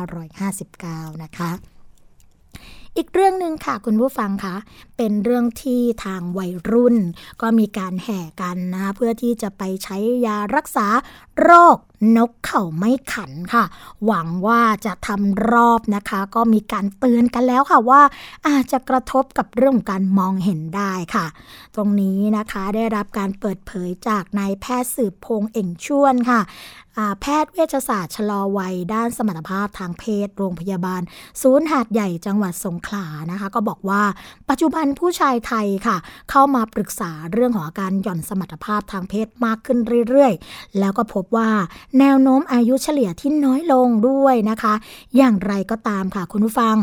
[0.00, 1.77] 2559 นะคะ
[3.00, 4.56] อีกเรื่องหนึ่งค่ะคุณผู้ฟังคะ
[4.96, 6.96] เป็นเรื่องที่ทางวัยรุ่น
[7.40, 9.96] ก็มีการแห่กันนะเพื่อที่จะไปใช้
[10.26, 10.86] ยารักษา
[11.40, 11.76] โรค
[12.16, 13.64] นกเข่าไม่ขันค่ะ
[14.06, 18.02] หวังว่าจะทำรอบนะคะ ก็มีการเตือนกันแล้วค่ะว่า
[18.48, 21.26] อาจจะกระทบกับเรื่องการมองเห็นได้ค่ะ
[21.74, 26.40] ตรงนี้นะคะได้รับการเปิดเผยจากนายแพทย์สืบพงษ์เอ่งชวนค่ะ
[27.20, 31.02] แพทย์เวชศาสตร์ชะลอวัย ด้านสมรรถภาพทางเพศ โรงพยาบาล
[31.42, 34.02] ศูนย์หาดใหญ่จังหวัดสงขลานะคะ ก็บอกว่า
[34.48, 35.96] ปัจจุบันผู้ชายไทยค่ะ
[36.30, 39.78] เข้ามาปรึกษาเรื่องของอาการหย่อนสมรรถภาพทางเพศมากขึ้น
[40.08, 41.50] เรื่อยๆ แล้วก็พบว่า
[41.98, 44.74] แนวโน้มอายุเฉลี่ยที่น้อยลงด้วยนะคะ
[45.16, 46.76] อย่างไรก็ตามค่ะคุณผู้ฟัง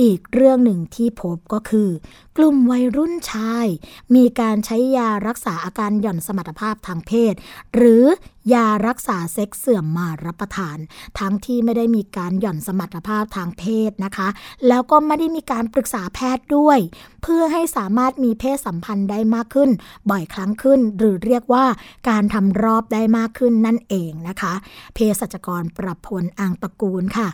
[0.00, 1.88] อีกเรื่องหนึ่งที่พบก็คือ
[2.36, 3.66] กลุ่มวัยรุ่นชาย
[4.14, 7.34] มีการใช้ยารักษาอาการหย่อนสมรรถภาพทางเพศ
[7.74, 8.04] หรือ
[8.52, 10.78] ยารักษาเซ็กเสื่อมมารับประทาน
[11.18, 14.28] ทั้งที่ไม่ได้มีการหย่อนสมรรถภาพทางเพศนะคะ
[14.68, 16.78] แล้วก็ไม่ได้มีการปรึกษาแพทย์ด้วย
[17.22, 19.70] เพื่อให้สามารถมีเพศสัมพันธ์ได้มากขึ้น
[20.10, 21.64] บ่อยครั้งขึ้น หรือเรียกว่า
[22.08, 24.52] การทำรอบได้มากขึ้นนั่นเองนะคะ
[24.94, 27.28] เภสัชกรประพลอังตระกูลค่ะ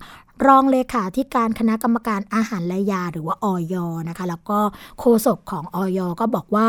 [0.46, 3.74] รองเลขาธิการคณะกรรมการอาหารและยาหรือว่าออย
[4.08, 4.60] นะคะ แล้วก็
[4.98, 6.68] โฆษกของออยก็บอกว่า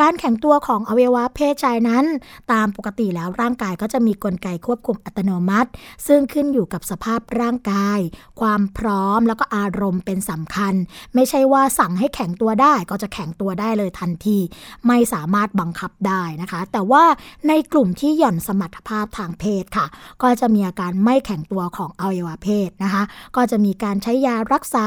[0.00, 2.04] การแข็งตัวของอวัยวะเพศชายนั้น
[2.52, 5.70] ตามปกติแล้วร่างกายก็จะมีกลไกควบคุมอัตโนมัติ
[6.06, 7.98] ซึ่งขึ้นอยู่กับสภาพร่างกาย
[8.40, 10.74] ความพร้อมแล้วก็อารมณ์เป็นสำคัญ
[11.14, 14.38] ไม่ใช่ว่าสั่งให้แข็งตัวได้ก็จะแข็งตัวได้เลยทันที
[14.86, 17.04] ไม่สามารถบังคับได้นะคะ แต่ว่า
[17.48, 19.86] ในกลุ่มที่หย่อนสมรรถภาพทางเพศค่ะ
[20.22, 23.02] ก็จะมีอาการไม่แข็งตัวของอวัยวะเพศนะคะ
[23.36, 24.86] ก็จะมีการใช้ยารักษา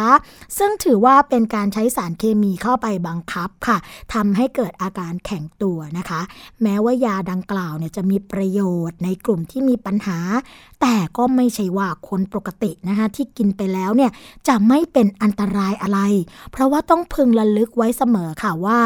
[0.58, 3.78] ซึ่งถือว่าเป็นการใช้สารเคมีเข้าไปบังคับค่ะ
[4.14, 6.22] ทำให้เกิดอาการแข็งตัวนะคะ
[6.62, 10.18] แม้ว่ายาดังกล่าวเนี่ยจะมีประโยชน์ในกลุ่มที่มีปัญหา
[10.82, 14.12] แต่ก็ไม่ใช่ว่าคนปกตินะคะที่กินไปแล้วเนี่ย
[14.48, 16.00] จะไม่เป็นอันตรายอะไร
[16.52, 18.80] เพราะว่าต้องพึงระลึกไว้เสมอค่ะว่า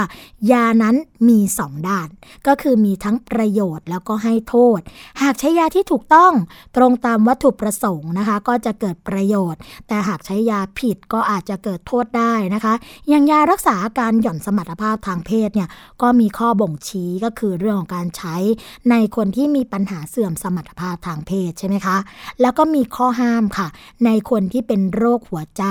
[0.51, 0.95] ยานั้น
[1.29, 2.07] มีสองด้าน
[2.47, 4.79] ก็คือมีทั้งประโยชน์แล้วก็ให้โทษ
[5.21, 6.33] หากใช้ยาที่ถูกต้อง
[6.75, 12.73] ตรงตามวัตถุประสงค์นะคะ ก็จะเกิดประโยชน์ แต่หากใช้ยาผิดก็อาจจะเกิดโทษได้นะคะ
[13.09, 15.69] อย่างยารักษาอาการหย่อนสมรรถภาพทางเพศเนี่ย
[16.01, 18.35] ก็มีข้อบ่งชี้ก็คือเรื่องของการใช้
[18.89, 21.97] ในคนที่มีปัญหาเสื่อมสมรรถภาพทางเพศใช่ไหมคะ
[22.41, 23.67] แล้วก็มีข้อห้ามค่ะ
[24.05, 25.63] ในคนที่เป็นโรคหัวใจ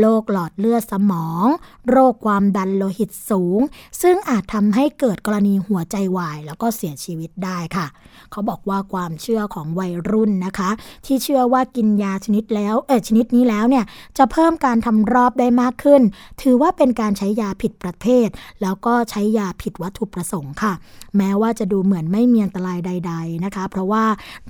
[0.00, 1.46] โรคหลอดเลือดสมอง
[1.90, 3.60] โรคความดันโลหิตสูง
[4.02, 7.86] ซึ่งอาจทำให้เกิดกรณีหัวใจวาย แล้วก็เสียชีวิตได้ค่ะ
[8.30, 10.70] เขาบอกว่าความเชื่อของวัยรุ่นนะคะ
[11.06, 13.84] ที่เชื่อว่ากินยาชนิดแล้วเอชนิดนี้แล้วเนี่ย
[14.18, 16.02] จะเพิ่มการทำรอบได้มากขึ้น
[16.42, 18.28] ถือว่าเป็นการใช้ยาผิดประเภท
[18.62, 20.72] แล้วก็ใช้ยาผิดวัตถุประสงค์ค่ะ
[21.16, 24.04] แม้ว่าจะดูเหมือนไม่มีอันตรายใด ๆนะคะ เพราะว่า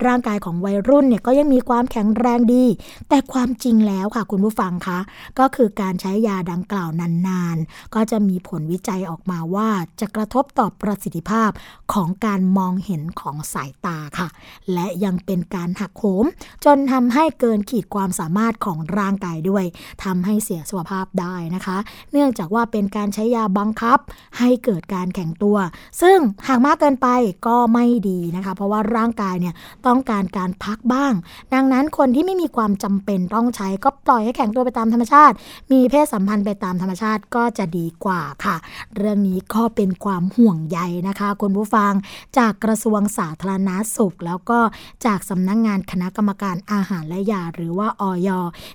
[0.06, 2.64] ร่างกายของวัยรุ่นเนี่ยก็ยังมีความแข็งแรงดี
[3.08, 4.98] แต่ความจริงแล้วค่ะคุณผู้ฟังคะ
[5.38, 9.68] ก็คือการใช้ยาดังกล่าวนานๆ ก็จะมีผลวิจัยออกมาว่า
[10.00, 11.50] จะกระทบต่อประสิทธิภาพ
[11.92, 14.28] ของการมองเห็นของสายตาค่ะ
[14.72, 16.24] และยังเป็นการหักโหม
[16.64, 19.64] จนทำให้เกินขีดความสามารถของร่างกายด้วย
[20.04, 21.76] ทำให้เสียสุขภาพได้นะคะ
[22.12, 23.98] เนื่องจากว่าเป็นการใช้ยาบังคับ
[24.38, 25.56] ให้เกิดการแข็งตัว
[26.02, 26.18] ซึ่ง
[26.48, 27.08] หากมากเกินไป
[27.46, 29.54] ก็ไม่ดีนะคะ เพราะว่าร่างกายเนี่ย
[29.86, 31.12] ต้องการการพักบ้าง
[31.54, 35.34] ดังนั้นคนที่ไม่มีความจำเป็นต้องใช้ก็ปล่อยให้แข็งตัวไปตามธรรมชาติ
[35.72, 38.56] มีเพศสัมพันธ์ไปตามธรรมชาติก็จะดีกว่าค่ะ
[38.96, 41.92] เรื่องนี้ก็เป็นความห่วงใยนะคะ คุณผู้ฟัง
[42.38, 44.58] จากกระทรวงสาธารณาสุข แล้วก็
[45.06, 48.30] จากสำนักงงานคณะกรรมการอาหารและยาหรือว่าออย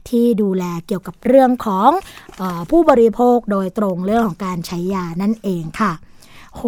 [0.09, 1.89] ที่ดูแลเกี่ยวกับเรื่องของ
[2.41, 5.93] ออผู้บริโภคโดยตรงเรื่องของการใช้ยานั่นเองค่ะ
[6.57, 6.63] โห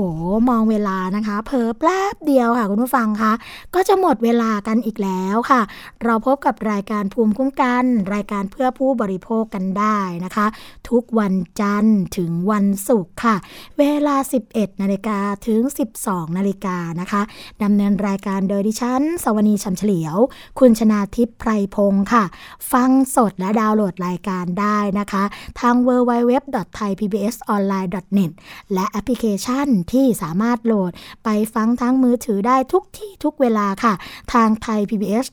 [0.49, 3.33] มองเวลานะคะเพอแป๊บเดียวค่ะ คุณผู้ฟังคะ
[3.75, 5.61] ก็จะหมดเวลากันอีกแล้วค่ะ
[6.03, 10.45] เราพบกับรายการภูมิคุ้มกัน รายการเพื่อผู้บริโภคกันได้นะคะ
[10.89, 13.35] ทุกวันจันทร์ถึงวันศุกร์ค่ะ
[13.79, 14.15] เวลา
[14.49, 15.61] 11นาฬิกาถึง
[15.99, 17.21] 12นาฬิกานะคะ
[17.63, 20.17] ดำเนินรายการโดยดิฉัน สวนีชัมเฉลียว
[20.59, 22.23] คุณชนาทิพย์ไพรพงศ์ค่ะ
[22.71, 25.23] ฟังสดและดาวน์โหลดรายการได้นะคะ
[25.59, 28.31] ทาง www.thaipbsonline.net
[28.73, 30.91] และแอปพลิเคชันที่สามารถโหลด
[31.23, 33.93] ไปฟังทั้งมือถือได้ทุกที่ทุกเวลาค่ะ
[34.33, 35.27] ทางไทย PBS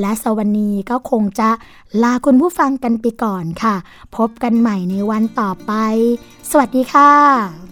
[0.00, 1.50] และสวัสดีก็คงจะ
[2.02, 3.74] ลาคุณผู้ฟังกันไปก่อนค่ะ
[4.16, 5.72] พบกันใหม่ในวันต่อไป
[6.50, 7.71] สวัสดีค่ะ